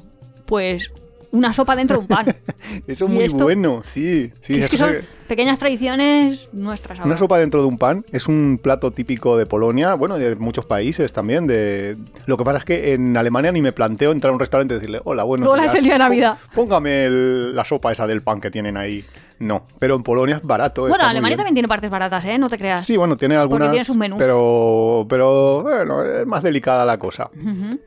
[0.47, 0.91] pues,
[1.31, 2.27] una sopa dentro de un pan.
[2.89, 3.45] Eso es ¿Y muy esto?
[3.45, 4.33] bueno, sí.
[4.43, 7.07] sí es que son se- pequeñas tradiciones nuestras ahora.
[7.09, 10.67] Una sopa dentro de un pan es un plato típico de Polonia, bueno, de muchos
[10.67, 11.47] países también.
[11.47, 11.97] De...
[12.27, 14.79] Lo que pasa es que en Alemania ni me planteo entrar a un restaurante y
[14.79, 15.49] decirle, hola, bueno.
[15.49, 16.37] Hola, es el día de Navidad.
[16.55, 19.05] Póngame el- la sopa esa del pan que tienen ahí.
[19.39, 20.87] No, pero en Polonia es barato.
[20.87, 22.37] Bueno, Alemania también tiene partes baratas, ¿eh?
[22.37, 22.85] No te creas.
[22.85, 23.71] Sí, bueno, tiene algunas.
[23.71, 24.19] tiene sus menús.
[24.19, 27.31] Pero, pero bueno, es más delicada la cosa.
[27.41, 27.79] Ujú.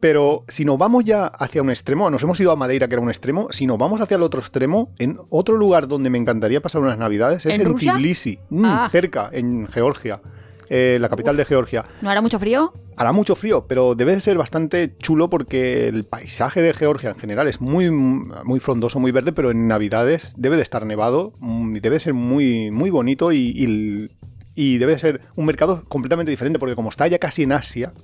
[0.00, 3.02] Pero si nos vamos ya hacia un extremo, nos hemos ido a Madeira, que era
[3.02, 6.60] un extremo, si nos vamos hacia el otro extremo, en otro lugar donde me encantaría
[6.60, 7.74] pasar unas navidades es ¿En en?
[7.74, 8.88] Tbilisi, mm, Ah.
[8.90, 10.20] cerca, en Georgia.
[10.70, 11.86] eh, la capital de Georgia.
[12.02, 12.74] ¿No hará mucho frío?
[12.94, 17.16] Hará mucho frío, pero debe de ser bastante chulo porque el paisaje de Georgia en
[17.16, 21.76] general es muy, muy frondoso, muy verde, pero en Navidades debe de estar nevado mm,
[21.76, 24.10] debe ser muy, muy bonito y, y-
[24.54, 27.94] y debe de ser un mercado completamente diferente porque como está ya casi en Asia,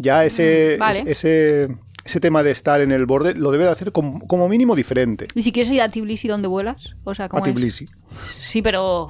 [0.00, 1.04] ya ese, Mm, vale.
[1.06, 1.68] ese,
[2.04, 5.28] ese tema de estar en el borde lo debe de hacer como, como mínimo diferente.
[5.34, 6.96] ¿Y si quieres ir a Tbilisi donde vuelas?
[7.04, 7.52] O sea, A ¿cómo es?
[7.52, 7.86] Tbilisi.
[8.38, 9.08] Sí, pero...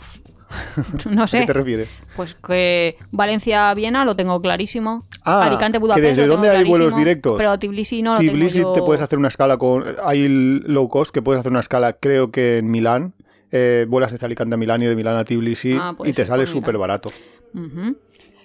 [1.11, 1.47] No ¿A qué sé.
[1.47, 1.89] te refieres?
[2.17, 4.99] Pues que Valencia-Viena lo tengo clarísimo.
[5.25, 7.37] Ah, Alicante-Budapest desde dónde hay vuelos directos.
[7.39, 8.81] Pero Tbilisi no lo Tbilisi tengo yo...
[8.81, 9.85] te puedes hacer una escala con...
[10.03, 13.15] Hay low cost que puedes hacer una escala creo que en Milán.
[13.53, 16.25] Eh, vuelas desde Alicante a Milán y de Milán a Tbilisi Ah, puede y te
[16.27, 17.13] sale súper barato.
[17.55, 17.97] Ujú.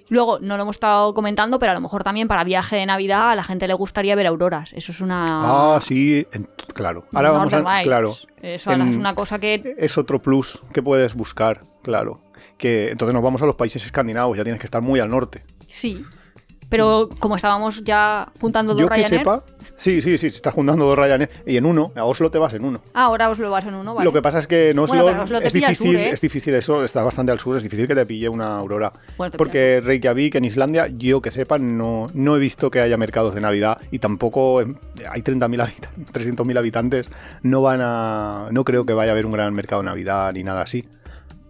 [0.08, 3.32] Luego, no lo hemos estado comentando, pero a lo mejor también para viaje de Navidad
[3.32, 4.72] a la gente le gustaría ver auroras.
[4.74, 5.26] Eso es una...
[5.76, 7.06] Ah, sí, en- claro.
[7.14, 7.60] Ahora vamos a...
[7.62, 7.88] Lights.
[7.88, 8.16] Claro.
[8.42, 9.76] Eso En- es una cosa que...
[9.78, 12.22] Es otro plus que puedes buscar, claro.
[12.58, 15.42] Que entonces nos vamos a los países escandinavos, ya tienes que estar muy al norte.
[15.68, 16.06] Sí.
[16.76, 19.20] Pero como estábamos ya apuntando dos Yo que Ryanair...
[19.20, 19.44] sepa,
[19.78, 22.66] sí, sí, sí, estás juntando dos Ryanair y en uno, a Oslo te vas en
[22.66, 22.82] uno.
[22.94, 24.04] Ah, ahora os lo vas en uno, ¿vale?
[24.04, 26.10] Lo que pasa es que en Oslo, Bueno, Oslo es difícil, sur, ¿eh?
[26.10, 28.92] es difícil eso, está bastante al sur, es difícil que te pille una aurora.
[29.18, 33.34] Bueno, Porque Reykjavik en Islandia, yo que sepa, no, no he visto que haya mercados
[33.36, 34.76] de Navidad y tampoco em,
[35.10, 37.08] hay 30.000 habitantes, 300.000 habitantes,
[37.42, 40.44] no van a, no creo que vaya a haber un gran mercado de Navidad ni
[40.44, 40.86] nada así.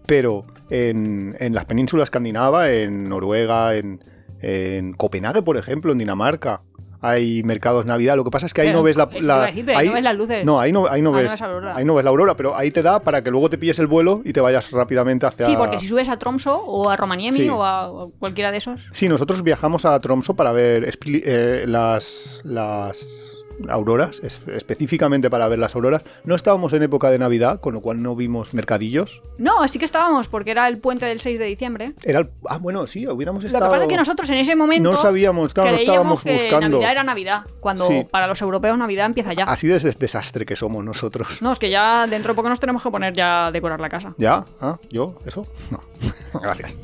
[0.06, 4.00] Pero en, en las penínsulas escandinava, en Noruega, en,
[4.42, 6.62] en Copenhague, por ejemplo, en Dinamarca,
[7.02, 8.16] hay mercados Navidad.
[8.16, 10.16] Lo que pasa es que ahí Pero, no ves la, decir, ahí no ves las
[10.16, 10.46] luces.
[10.46, 11.42] No, ahí no, ahí no Ah, no ves,
[11.76, 13.88] ahí no ves la aurora, pero ahí te da para que luego te pilles el
[13.88, 15.46] vuelo y te vayas rápidamente hacia.
[15.46, 17.50] Sí, porque si subes a Tromso o a Romaniemi Sí.
[17.50, 18.88] o a cualquiera de esos...
[18.92, 23.35] Sí, nosotros viajamos a Tromso para ver eh, las, las
[23.70, 26.04] auroras, es- específicamente para ver las auroras.
[26.24, 29.22] No estábamos en época de Navidad, con lo cual no vimos mercadillos.
[29.38, 31.94] No, sí que estábamos, porque era el puente del 6 de diciembre.
[32.04, 33.66] Era el- ah, bueno, sí, hubiéramos Lo estado...
[33.66, 36.70] que pasa es que nosotros en ese momento No sabíamos, claro, no estábamos que buscando.
[36.78, 38.06] Navidad era Navidad, cuando Sí.
[38.10, 39.46] para los europeos Navidad empieza ya.
[39.46, 41.42] Así de des- desastre que somos nosotros.
[41.42, 43.90] No, es que ya dentro de poco nos tenemos que poner ya a decorar la
[43.90, 44.14] casa.
[44.18, 44.46] ¿Ya?
[44.62, 44.78] ¿Ah?
[44.90, 45.18] ¿Yo?
[45.26, 45.46] ¿Eso?
[45.72, 45.82] No.
[46.42, 46.78] Gracias.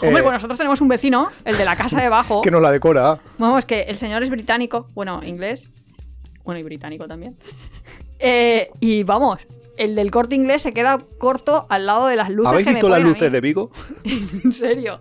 [0.00, 2.40] Hombre, Eh, pues nosotros tenemos un vecino, el de la casa de abajo.
[2.42, 3.18] Que nos la decora.
[3.38, 5.70] Vamos, que el señor es británico, bueno, inglés,
[6.44, 7.36] bueno, y británico también.
[8.24, 9.40] Eh, y vamos,
[9.76, 12.52] el del corte inglés se queda corto al lado de las luces.
[12.52, 13.72] ¿Habéis que me visto las a luces de Vigo?
[14.44, 15.00] En serio.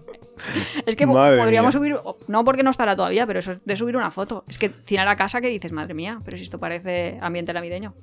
[0.88, 1.98] Es que Madre podríamos mía.
[2.00, 4.44] subir, no porque no estará todavía, pero eso es de subir una foto.
[4.48, 7.94] Es que tiene la casa que dices, madre mía, pero si esto parece ambiente navideño.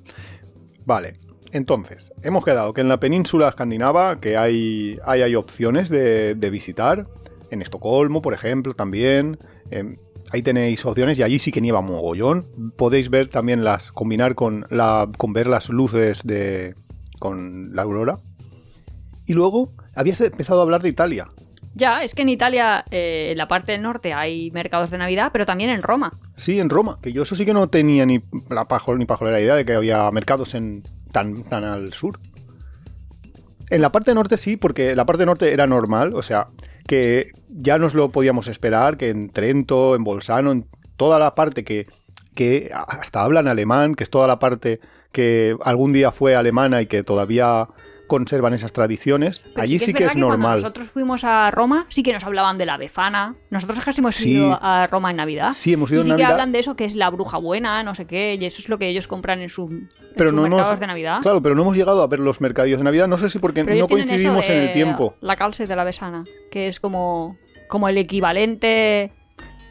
[0.85, 1.15] Vale,
[1.51, 6.49] entonces, hemos quedado que en la península escandinava que hay, hay, hay opciones de, de
[6.49, 7.07] visitar.
[7.51, 9.37] En Estocolmo, por ejemplo, también.
[9.71, 9.97] Em,
[10.31, 12.43] ahí tenéis opciones y allí sí que nieva mogollón.
[12.77, 13.91] Podéis ver también las.
[13.91, 16.75] combinar con, la, con ver las luces de.
[17.19, 18.17] con la aurora.
[19.25, 21.29] Y luego habías empezado a hablar de Italia.
[21.75, 25.29] Ya, es que en Italia, eh, en la parte del norte, hay mercados de Navidad,
[25.31, 26.11] pero también en Roma.
[26.35, 29.39] Sí, en Roma, que yo eso sí que no tenía ni la pajo, ni pajolera
[29.39, 32.19] idea de que había mercados en tan, tan al sur.
[33.69, 36.47] En la parte norte sí, porque la parte norte era normal, o sea,
[36.89, 40.65] que ya nos lo podíamos esperar, que en Trento, en Bolzano, en
[40.97, 41.85] toda la parte que,
[42.33, 44.79] que hasta hablan alemán, que es toda la parte
[45.11, 47.67] que algún día fue alemana y que todavía
[48.09, 50.55] conservan esas tradiciones, Pero allí sí que, es normal.
[50.57, 53.35] nosotros fuimos a Roma, sí que nos hablaban de la befana.
[53.49, 54.31] Nosotros casi hemos Sí.
[54.31, 55.51] ido a Roma en Navidad.
[55.53, 56.31] Sí, hemos ido y sí en que Navidad.
[56.39, 58.77] hablan de eso, que es la bruja buena, no sé qué, y eso es lo
[58.77, 59.87] que ellos compran en, su, en
[60.17, 61.19] Pero sus no mercados hemos, de Navidad.
[61.21, 63.07] claro, pero no hemos llegado a ver los mercadillos de Navidad.
[63.07, 65.15] No sé si porque Pero no coincidimos en el tiempo.
[65.21, 67.37] La calce de la besana, que es como,
[67.69, 69.11] como el equivalente,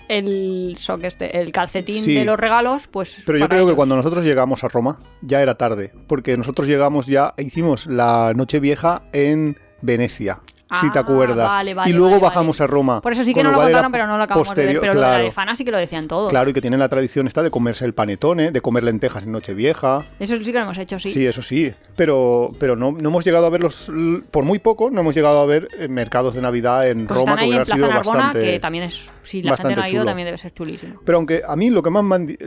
[0.08, 2.14] el, este, el calcetín Sí.
[2.14, 3.22] de los regalos, pues.
[3.26, 7.06] Pero yo creo que cuando nosotros llegamos a Roma ya era tarde, porque nosotros llegamos
[7.06, 10.40] ya, hicimos la noche vieja en Venecia,
[10.80, 11.46] si te Ah, acuerdas.
[11.48, 13.00] vale, vale, y luego vale, bajamos a Roma.
[13.00, 14.80] Por eso sí que no lo era contaron, pero no lo acabamos de ver.
[14.80, 16.30] Pero lo de claro, la befana sí que lo decían todos.
[16.30, 19.32] Claro, y que tienen la tradición esta de comerse el panetone, de comer lentejas en
[19.32, 20.06] Nochevieja.
[20.18, 21.10] Eso sí que lo hemos hecho, sí.
[21.12, 21.72] Sí, eso sí.
[21.96, 23.90] Pero, pero no, no hemos llegado a ver los.
[24.30, 27.32] Por muy poco, no hemos llegado a ver eh, mercados de Navidad en Pues Roma,
[27.32, 28.50] están que ahí en hubiera Plaza sido Narbona, bastante.
[28.52, 29.10] que también es.
[29.22, 30.04] Si la gente no ha ido, chulo.
[30.06, 31.00] también debe ser chulísimo.
[31.04, 32.04] Pero aunque a mí lo que más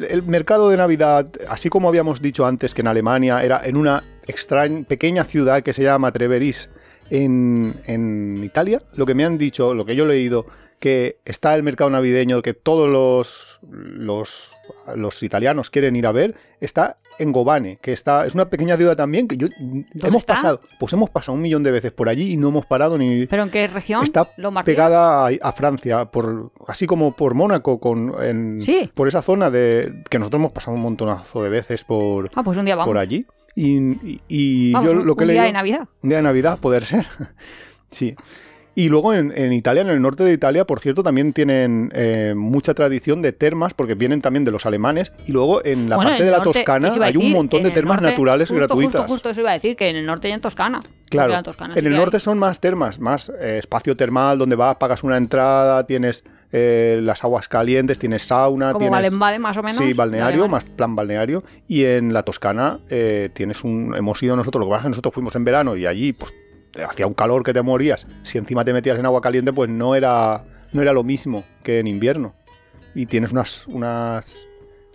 [0.10, 4.04] el mercado de Navidad, así como habíamos dicho antes que en Alemania era en una
[4.28, 6.70] extraña pequeña ciudad que se llama Treveris
[7.12, 10.45] en, en Italia, lo que me han dicho, lo que yo he leído,
[10.80, 14.51] que está el mercado navideño que todos los, los,
[14.95, 18.95] los italianos quieren ir a ver, está en Gobane, que está es una pequeña ciudad
[18.95, 19.47] también que yo
[20.01, 20.34] hemos está?
[20.36, 23.28] pasado, pues hemos pasado un millón de veces por allí y no hemos parado ni
[23.28, 24.01] ¿Pero en qué región?
[24.03, 24.74] está Lombardía.
[24.74, 28.89] pegada a, a Francia, por, así como por Mónaco, con, en- Sí.
[28.95, 32.57] por esa zona de que nosotros hemos pasado un montonazo de veces por, Ah, pues
[32.57, 32.88] un día vamos.
[32.89, 33.24] por allí.
[33.56, 35.88] Y, y- Vamos, yo un- lo que un día de Navidad.
[36.02, 37.06] un día de Navidad, poder ser.
[37.91, 38.16] sí.
[38.74, 42.34] Y luego en, en Italia, en el norte de Italia, por cierto, también tienen eh,
[42.38, 45.12] mucha tradición de termas, porque vienen también de los alemanes.
[45.28, 47.72] Y luego en la Bueno, parte en de la norte, Toscana hay un montón de
[47.72, 49.02] termas norte, naturales justo, gratuitas.
[49.02, 50.80] Justo, justo eso iba a decir, que en el norte y en Toscana.
[51.10, 52.22] Claro, en Toscana sí en el norte hay.
[52.22, 57.24] son más termas, más eh, espacio termal donde vas, pagas una entrada, tienes eh, las
[57.24, 59.14] aguas calientes, tienes sauna, Como tienes...
[59.14, 59.78] Más o menos.
[59.78, 61.43] Sí, balneario, más plan balneario.
[61.68, 63.93] Y en la Toscana eh, tienes un.
[63.95, 66.34] Hemos ido nosotros, lo que pasa es que nosotros fuimos en verano y allí, pues,
[66.88, 68.06] hacía un calor que te morías.
[68.24, 70.43] Si encima te metías en agua caliente, pues no era,
[70.74, 72.34] no era lo mismo que en invierno.
[72.93, 73.68] Y tienes unas.
[73.68, 74.45] unas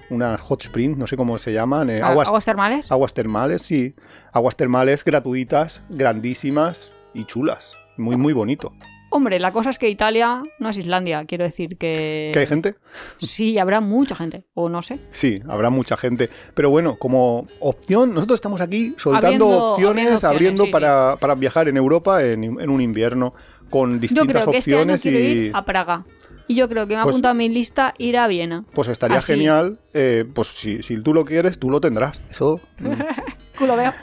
[0.08, 2.04] unas hot springs, no sé cómo se llaman, eh, vale.
[2.04, 2.92] aguas, ¿Aguas termales?
[2.92, 3.96] aguas termales, sí.
[4.30, 7.76] Aguas termales gratuitas, grandísimas y chulas.
[7.96, 8.72] Muy, muy bonito.
[9.16, 11.24] Hombre, la cosa es que Italia no es Islandia.
[11.24, 12.30] Quiero decir que...
[12.34, 12.74] ¿Que hay gente?
[13.18, 14.44] Sí, habrá mucha gente.
[14.52, 15.00] O no sé.
[15.10, 16.28] Sí, habrá mucha gente.
[16.52, 21.16] Pero bueno, como opción, nosotros estamos aquí soltando Abriendo- opciones, abriendo opciones, abriendo sí, para,
[21.18, 23.32] para viajar en Europa en, en un invierno
[23.70, 25.08] con Yo distintas creo que este año opciones y
[25.46, 26.04] ir a Praga.
[26.46, 28.64] Y yo creo que me ha Pues- apuntado a mi lista ir a Viena.
[28.74, 29.32] pues estaría así.
[29.32, 29.80] genial.
[29.94, 32.20] eh, pues si, si tú lo quieres, tú lo tendrás.
[32.30, 32.60] Eso.
[32.80, 32.92] mm.
[33.58, 33.94] Culo veo.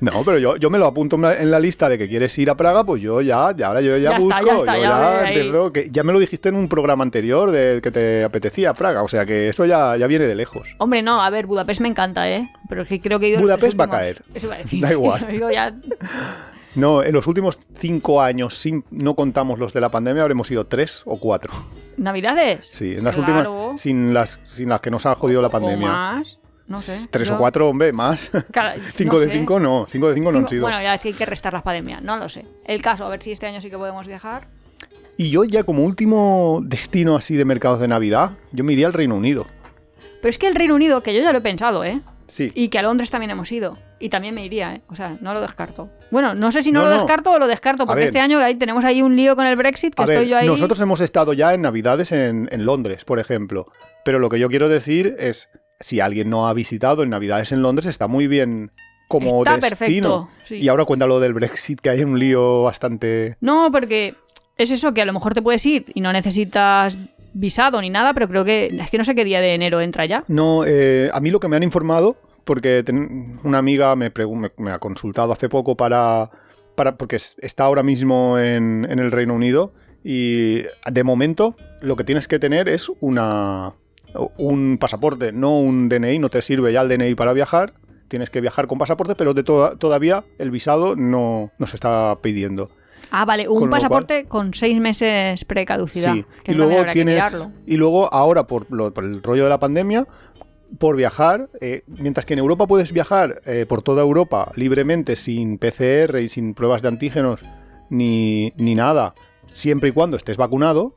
[0.00, 2.54] No, pero yo, yo me lo apunto en la, lista de que quieres ir a
[2.56, 4.88] Praga, pues yo ya, ya ahora yo ya, Ya está, busco, ya está, yo ya
[4.90, 9.08] ya, que me lo dijiste en un programa anterior de que te apetecía Praga, o
[9.08, 10.74] sea que eso ya, ya viene de lejos.
[10.78, 12.48] Hombre, no, a ver, Budapest me encanta, ¿eh?
[12.68, 14.22] Pero es que creo que los Budapest va a caer.
[14.34, 14.82] Eso iba a decir.
[14.82, 15.26] Da igual.
[15.52, 15.74] Ya-
[16.74, 20.66] No, en los últimos cinco años, sin, no contamos los de la pandemia, habremos ido
[20.66, 21.52] tres o cuatro.
[21.96, 22.66] ¿Navidades?
[22.70, 23.50] Sí, en las Claro.
[23.52, 25.88] últimas, sin las, sin las que nos ha jodido la O pandemia.
[25.88, 26.38] más.
[26.68, 27.06] No sé.
[27.10, 28.30] Tres Yo- o cuatro, hombre, más.
[28.92, 29.32] Cinco no de sé.
[29.34, 30.62] cinco no, cinco de cinco no han sido.
[30.62, 32.02] Bueno, ya es que hay que restar las pandemias.
[32.02, 32.44] No lo sé.
[32.64, 34.48] El caso, a ver si este año sí que podemos viajar.
[35.16, 38.92] Y yo ya como último destino así de mercados de Navidad, yo me iría al
[38.92, 39.46] Reino Unido.
[40.20, 42.02] Pero es que el Reino Unido, que yo ya lo he pensado, ¿eh?
[42.26, 42.50] Sí.
[42.54, 43.78] Y que a Londres también hemos ido.
[44.00, 44.82] Y también me iría, ¿eh?
[44.88, 45.88] O sea, no lo descarto.
[46.10, 46.98] Bueno, no sé si no, No, lo no.
[46.98, 49.94] descarto o lo descarto, porque este año ahí tenemos ahí un lío con el Brexit,
[49.94, 50.46] que A estoy ver, yo ahí.
[50.48, 53.68] nosotros hemos estado ya en Navidades en, en Londres, por ejemplo.
[54.04, 55.48] Pero lo que yo quiero decir es,
[55.80, 58.70] si alguien no ha visitado en Navidades en Londres, está muy bien
[59.08, 59.68] como Está destino.
[59.68, 60.56] perfecto, sí.
[60.56, 63.36] Y ahora cuéntalo del Brexit, que hay un lío bastante...
[63.40, 64.14] No, porque
[64.56, 66.96] es eso, que a lo mejor te puedes ir y no necesitas
[67.34, 68.66] visado ni nada, pero creo que.
[68.80, 70.24] Es que no sé qué día de enero entra ya.
[70.26, 74.50] No, eh, a mí lo que me han informado, porque ten- una amiga me, me,
[74.56, 76.30] me ha consultado hace poco para,
[76.74, 81.94] para porque es- está ahora mismo en, en el Reino Unido y de momento lo
[81.96, 83.74] que tienes que tener es una
[84.38, 87.74] un pasaporte, no un DNI, no te sirve ya el DNI para viajar,
[88.08, 92.18] tienes que viajar con pasaporte, pero de toda- todavía el visado no, no se está
[92.22, 92.70] pidiendo.
[93.10, 96.12] Ah, vale, un pasaporte con seis meses precaducidad.
[96.14, 97.36] Sí, que y luego que tienes.
[97.66, 100.06] Y luego, ahora, por, lo- por el rollo de la pandemia,
[100.78, 105.58] por viajar, eh, mientras que en Europa puedes viajar eh, por toda Europa libremente, sin
[105.58, 107.40] PCR y sin pruebas de antígenos
[107.90, 109.14] ni, ni nada,
[109.46, 110.92] siempre y cuando estés vacunado,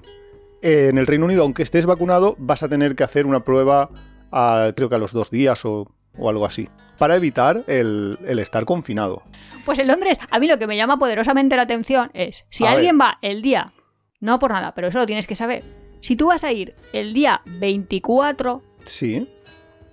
[0.61, 3.89] en el Reino Unido, aunque estés vacunado, vas a tener que hacer una prueba,
[4.31, 8.39] a- creo que a los dos días o, o algo así, para evitar el, el
[8.39, 9.23] estar confinado.
[9.65, 12.71] Pues en Londres, a mí lo que me llama poderosamente la atención es, si A
[12.71, 13.71] alguien va el día,
[14.19, 15.63] no por nada, pero eso lo tienes que saber,
[16.01, 19.27] si tú vas a ir el día 24, Sí,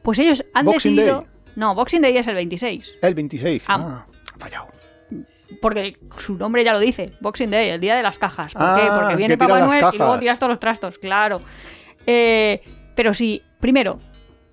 [0.03, 1.21] pues ellos han Boxing decidido...
[1.23, 1.31] Day.
[1.57, 3.65] No, Boxing Day es el 26, el 26.
[3.69, 3.77] Ah.
[3.79, 4.67] Ah, ha fallado.
[5.63, 8.53] Porque su nombre ya lo dice, Boxing Day, el día de las cajas.
[8.53, 8.83] ¿Por qué?
[8.83, 11.41] Ah, Porque viene Papá Noel y luego tiras todos los trastos, claro.
[12.07, 12.61] Eh,
[12.95, 13.99] pero sí, primero,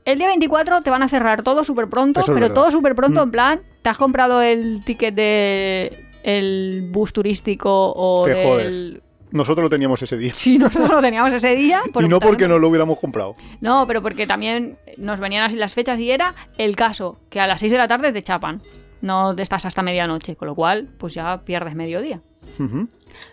[0.05, 3.21] el día 24 te van a cerrar todo súper pronto, Eso pero todo súper pronto,
[3.21, 3.23] Mm.
[3.23, 8.47] en plan, te has comprado el ticket de el bus turístico o Te del...
[8.47, 8.93] jodes.
[9.31, 10.31] Nosotros lo teníamos ese día.
[10.35, 11.81] Sí, nosotros lo teníamos ese día.
[11.99, 13.35] y no porque no lo hubiéramos comprado.
[13.61, 17.47] No, pero porque también nos venían así las fechas y era el caso, que a
[17.47, 18.61] las 6 de la tarde te chapan.
[19.03, 22.21] No estás hasta medianoche, con lo cual, pues ya pierdes mediodía.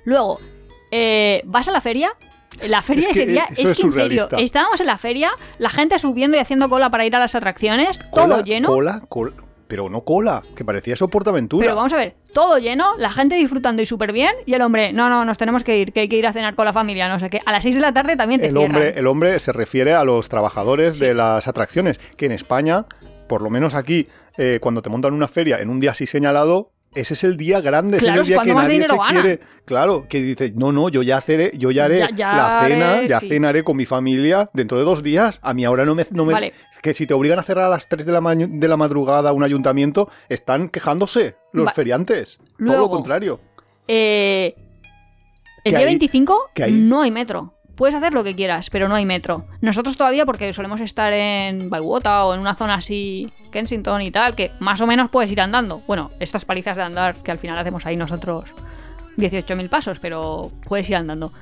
[0.05, 0.41] Luego,
[0.91, 2.11] eh, ¿vas a la feria?
[2.69, 5.31] La feria Es que, ese día, eh, es que en serio, estábamos en la feria,
[5.59, 8.69] la gente subiendo y haciendo cola para ir a las atracciones, todo lleno.
[8.69, 9.33] Cola, cola.
[9.69, 11.65] Pero no cola, que parecía eso Portaventura.
[11.65, 14.93] Pero vamos a ver, todo lleno, la gente disfrutando y súper bien, y el hombre,
[14.93, 17.09] no, no, nos tenemos que ir, que hay que ir a cenar con la familia,
[17.09, 17.39] no sé qué.
[17.47, 18.75] A las 6 de la tarde también te el cierran.
[18.75, 21.05] hombre, el hombre se refiere a los trabajadores Sí.
[21.07, 22.87] de las atracciones, que en España,
[23.29, 24.09] por lo menos aquí,
[24.43, 27.61] eh, cuando te montan una feria en un día así señalado, ese es el día
[27.61, 29.41] grande, ese es el día que nadie se quiere.
[29.65, 32.93] Claro, que dice, no, no, yo ya haré, yo ya haré Ya- ya la cena,
[32.97, 33.29] haré, ya sí.
[33.29, 35.39] cenaré con mi familia dentro de dos días.
[35.43, 36.53] A mí ahora no me, no me- Vale.
[36.83, 39.45] que si te obligan a cerrar a las 3 de la, de la madrugada un
[39.45, 42.39] ayuntamiento, están quejándose los Va- feriantes.
[42.59, 43.41] Todo lo contrario.
[43.87, 45.85] Eh, el ¿Qué día hay?
[45.85, 46.73] 25 ¿Qué hay?
[46.73, 47.55] no hay metro.
[47.81, 49.47] Puedes hacer lo que quieras, pero no hay metro.
[49.63, 54.35] Nosotros todavía, porque solemos estar en Bywater o en una zona así, Kensington y tal,
[54.35, 55.81] que más o menos puedes ir andando.
[55.87, 58.51] Bueno, estas palizas de andar que al final hacemos ahí nosotros
[59.17, 61.33] 18.000 pasos, pero puedes ir andando.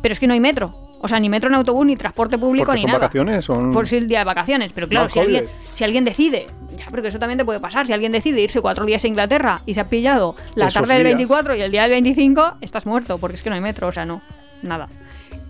[0.00, 0.74] Pero es que no hay metro.
[1.02, 3.00] O sea, ni metro ni autobús, ni transporte público, Porque ni son nada.
[3.00, 3.70] vacaciones, son...
[3.74, 4.72] Por si el día de vacaciones.
[4.74, 5.68] Pero claro, si alguien, holidays.
[5.70, 6.46] si alguien decide,
[6.78, 9.60] ya, porque eso también te puede pasar, si alguien decide irse cuatro días a Inglaterra
[9.66, 11.16] y se ha pillado la Esos tarde del días.
[11.18, 13.92] 24 y el día del 25, estás muerto, porque es que no hay metro, o
[13.92, 14.22] sea, no,
[14.62, 14.88] nada.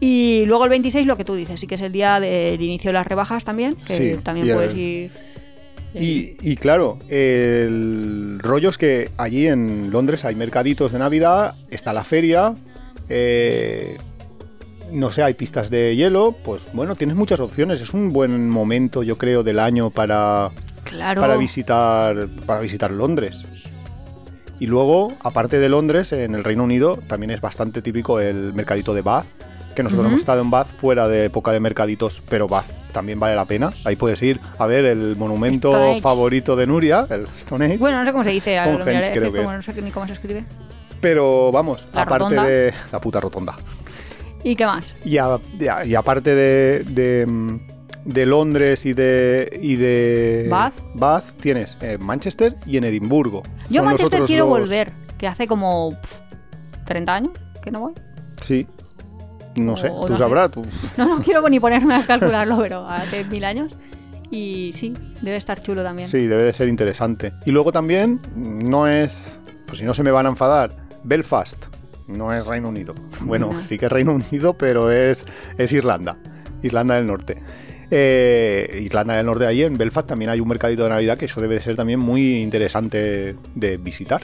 [0.01, 2.89] Y luego el 26, lo que tú dices, sí que es el día del inicio
[2.91, 5.11] de las rebajas también, que Sí, también puedes ir.
[5.95, 11.93] Y, y claro, el rollo es que allí en Londres hay mercaditos de Navidad, está
[11.93, 12.55] la feria,
[13.09, 13.97] eh,
[14.91, 17.81] no sé, hay pistas de hielo, pues bueno, tienes muchas opciones.
[17.81, 20.51] Es un buen momento, yo creo, del año para,
[20.83, 21.21] Claro.
[21.21, 23.45] para visitar para visitar Londres.
[24.61, 28.95] Y luego, aparte de Londres, en el Reino Unido también es bastante típico el mercadito
[28.95, 29.27] de Bath,
[29.75, 30.09] que nosotros Ujú.
[30.11, 33.71] hemos estado en Bath fuera de época de mercaditos, pero Bath también vale la pena.
[33.85, 37.79] Ahí puedes ir a ver el monumento favorito de Nuria, el Stonehenge.
[37.79, 39.51] Bueno, no sé cómo se dice, ahora lo Stonehenge, miraré, es creo que que como
[39.59, 39.67] es.
[39.69, 40.45] no sé ni cómo se escribe.
[41.01, 42.45] pero vamos, La aparte rotonda.
[42.45, 43.57] de la puta rotonda.
[44.43, 44.95] ¿Y qué más?
[45.05, 47.59] Y, a- y a- y aparte de, de,
[48.05, 50.47] de Londres y de, y de
[50.95, 51.33] Bath.
[51.41, 53.43] tienes en Manchester y en Edimburgo.
[53.71, 56.17] Yo a Manchester quiero dos- volver, que hace como pf,
[56.87, 57.93] 30 años que no voy.
[58.43, 58.67] Sí.
[59.57, 60.51] No sé, tú no sabrás.
[60.51, 60.63] tú-
[60.97, 63.73] No, no quiero ni ponerme a calcularlo, pero hace mil años.
[64.31, 66.09] Y sí, debe estar chulo también.
[66.09, 67.33] Sí, debe de ser interesante.
[67.47, 70.73] Y luego también, no es, pues si no se me van a enfadar,
[71.05, 71.57] Belfast.
[72.09, 72.95] No es Reino Unido.
[73.21, 73.65] Bueno, No.
[73.65, 75.25] sí que es Reino Unido, pero es,
[75.57, 76.17] es Irlanda.
[76.63, 77.41] Irlanda del Norte.
[77.91, 81.41] Eh, Irlanda del Norte, ahí en Belfast también hay un mercadito de Navidad que eso
[81.41, 84.23] debe de ser también muy interesante de visitar.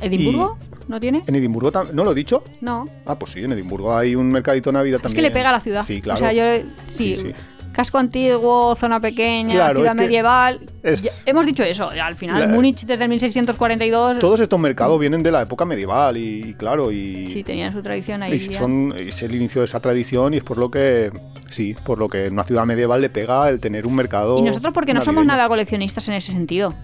[0.00, 0.58] ¿Edimburgo?
[0.88, 1.28] ¿No tienes?
[1.28, 2.42] En Edimburgo, ¿no lo he dicho?
[2.60, 2.88] No.
[3.06, 5.16] Ah, pues sí, en Edimburgo hay un mercadito de Navidad Es también.
[5.16, 5.84] que le pega a la ciudad.
[5.84, 6.16] Sí, claro.
[6.16, 6.64] O sea, yo.
[6.88, 7.34] Sí, Sí, sí.
[7.72, 10.60] casco antiguo, zona pequeña, Claro, ciudad es medieval.
[10.82, 11.88] es- Ya- hemos dicho eso.
[11.88, 14.18] Al final, La- Múnich desde el 1642.
[14.18, 17.80] Todos estos mercados vienen de la época medieval y, y claro, y, Sí, tenían su
[17.80, 18.34] tradición ahí.
[18.34, 21.10] y son, es el inicio de esa tradición y es por lo que,
[21.48, 24.38] sí, por lo que en una ciudad medieval le pega el tener un mercado.
[24.38, 26.74] Y nosotros porque no somos nada coleccionistas en ese sentido.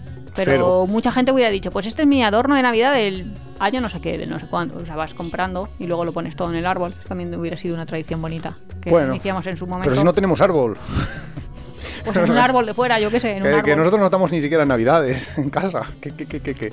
[0.44, 0.86] Pero Cero.
[0.88, 4.00] mucha gente hubiera dicho, pues este es mi adorno de Navidad del año no sé
[4.00, 4.76] qué, de no sé cuándo.
[4.76, 6.94] O sea, vas comprando y luego lo pones todo en el árbol.
[7.06, 9.88] También hubiera sido una tradición bonita que Bueno, iniciamos en su momento.
[9.90, 10.76] Pero si no tenemos árbol,
[12.04, 13.64] Pues en un árbol de fuera, yo qué sé, en un que, árbol.
[13.64, 15.84] que nosotros no estamos ni siquiera en Navidades en casa.
[16.00, 16.72] Que, que, que, que.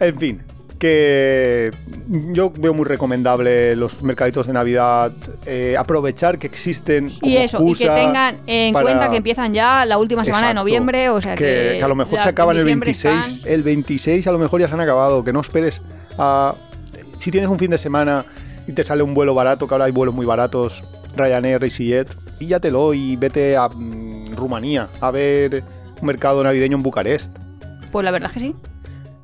[0.00, 0.42] En fin,
[0.82, 1.70] que
[2.32, 5.12] yo veo muy recomendable los mercaditos de Navidad,
[5.46, 9.54] eh, aprovechar que existen como Y eso, y que tengan en para- cuenta que empiezan
[9.54, 11.76] ya la última semana de noviembre, o sea que...
[11.78, 13.36] que a lo mejor se acaban el diciembre 26.
[13.36, 15.22] están- El 26 a lo mejor ya se han acabado.
[15.22, 15.80] Que no esperes
[16.18, 16.56] a.
[17.18, 18.24] Si tienes un fin de semana
[18.66, 20.82] y te sale un vuelo barato, que ahora hay vuelos muy baratos,
[21.16, 25.62] Ryanair, EasyJet, píllatelo y vete a mm, Rumanía a ver
[26.00, 27.36] un mercado navideño en Bucarest.
[27.92, 28.56] Pues la verdad es que sí.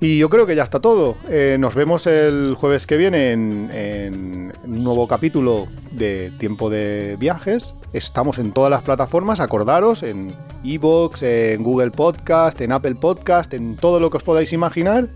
[0.00, 1.16] Y yo creo que ya está todo.
[1.28, 7.16] Eh, nos vemos el jueves que viene en, en un nuevo capítulo de Tiempo de
[7.18, 7.74] Viajes.
[7.92, 10.32] Estamos en todas las plataformas, acordaros, en
[10.62, 15.08] Evox, en Google Podcast, en Apple Podcast, en todo lo que os podáis imaginar.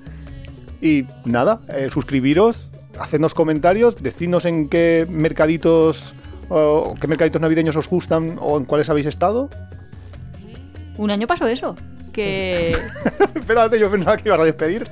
[0.81, 2.69] Y nada, eh, suscribiros,
[2.99, 6.15] hacednos comentarios, decidnos en qué mercaditos
[7.01, 9.49] qué mercaditos navideños os gustan o en cuáles habéis estado.
[10.99, 11.75] Un año pasó eso.
[12.13, 12.77] Que...
[13.35, 14.87] Espérate, yo pensaba que ibas a despedir.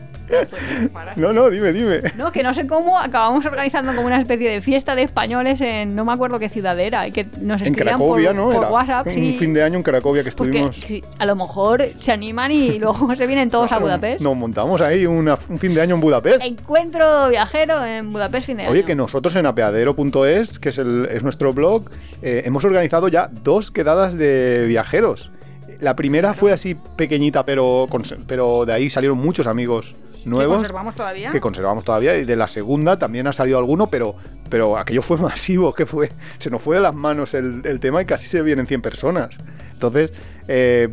[1.16, 2.02] No, no, dime, dime.
[2.16, 5.96] No, que no sé cómo acabamos organizando como una especie de fiesta de españoles en
[5.96, 8.44] no me acuerdo qué ciudad era, y que nos En Cracovia, por, ¿no?
[8.52, 9.34] por Era WhatsApp, un sí.
[9.34, 10.84] fin de año en Cracovia que estuvimos.
[11.18, 14.20] a lo mejor se animan y luego se vienen todos a Budapest.
[14.20, 16.42] Nos montamos ahí una- un fin de año en Budapest.
[16.44, 18.70] Encuentro viajero en Budapest fin de año.
[18.72, 21.90] Oye, que nosotros en apeadero.es, que es, el- es nuestro blog,
[22.22, 25.32] eh, hemos organizado ya dos quedadas de viajeros.
[25.80, 27.86] La primera fue así pequeñita, pero,
[28.26, 31.30] pero de ahí salieron muchos amigos ¿Que nuevos conservamos todavía?
[31.30, 32.16] que conservamos todavía.
[32.18, 34.14] Y de la segunda también ha salido alguno, pero,
[34.48, 38.02] pero aquello fue masivo, que fue, se nos fue de las manos el, el tema
[38.02, 39.30] y casi se vienen 100 personas.
[39.72, 40.12] Entonces,
[40.46, 40.88] eh,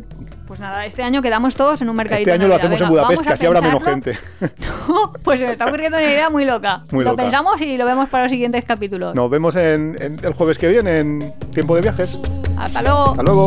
[0.46, 2.30] Pues nada, este año quedamos todos en un mercadito.
[2.30, 4.16] este año lo hacemos en Budapest, que así habrá menos gente.
[4.88, 6.84] No, pues se me está ocurriendo una idea muy loca.
[6.90, 9.14] Muy lo pensamos y lo vemos para los siguientes capítulos.
[9.14, 12.16] Nos vemos en, en el jueves que viene en Tiempo de Viajes.
[12.56, 13.10] Hasta luego.
[13.10, 13.46] Hasta luego.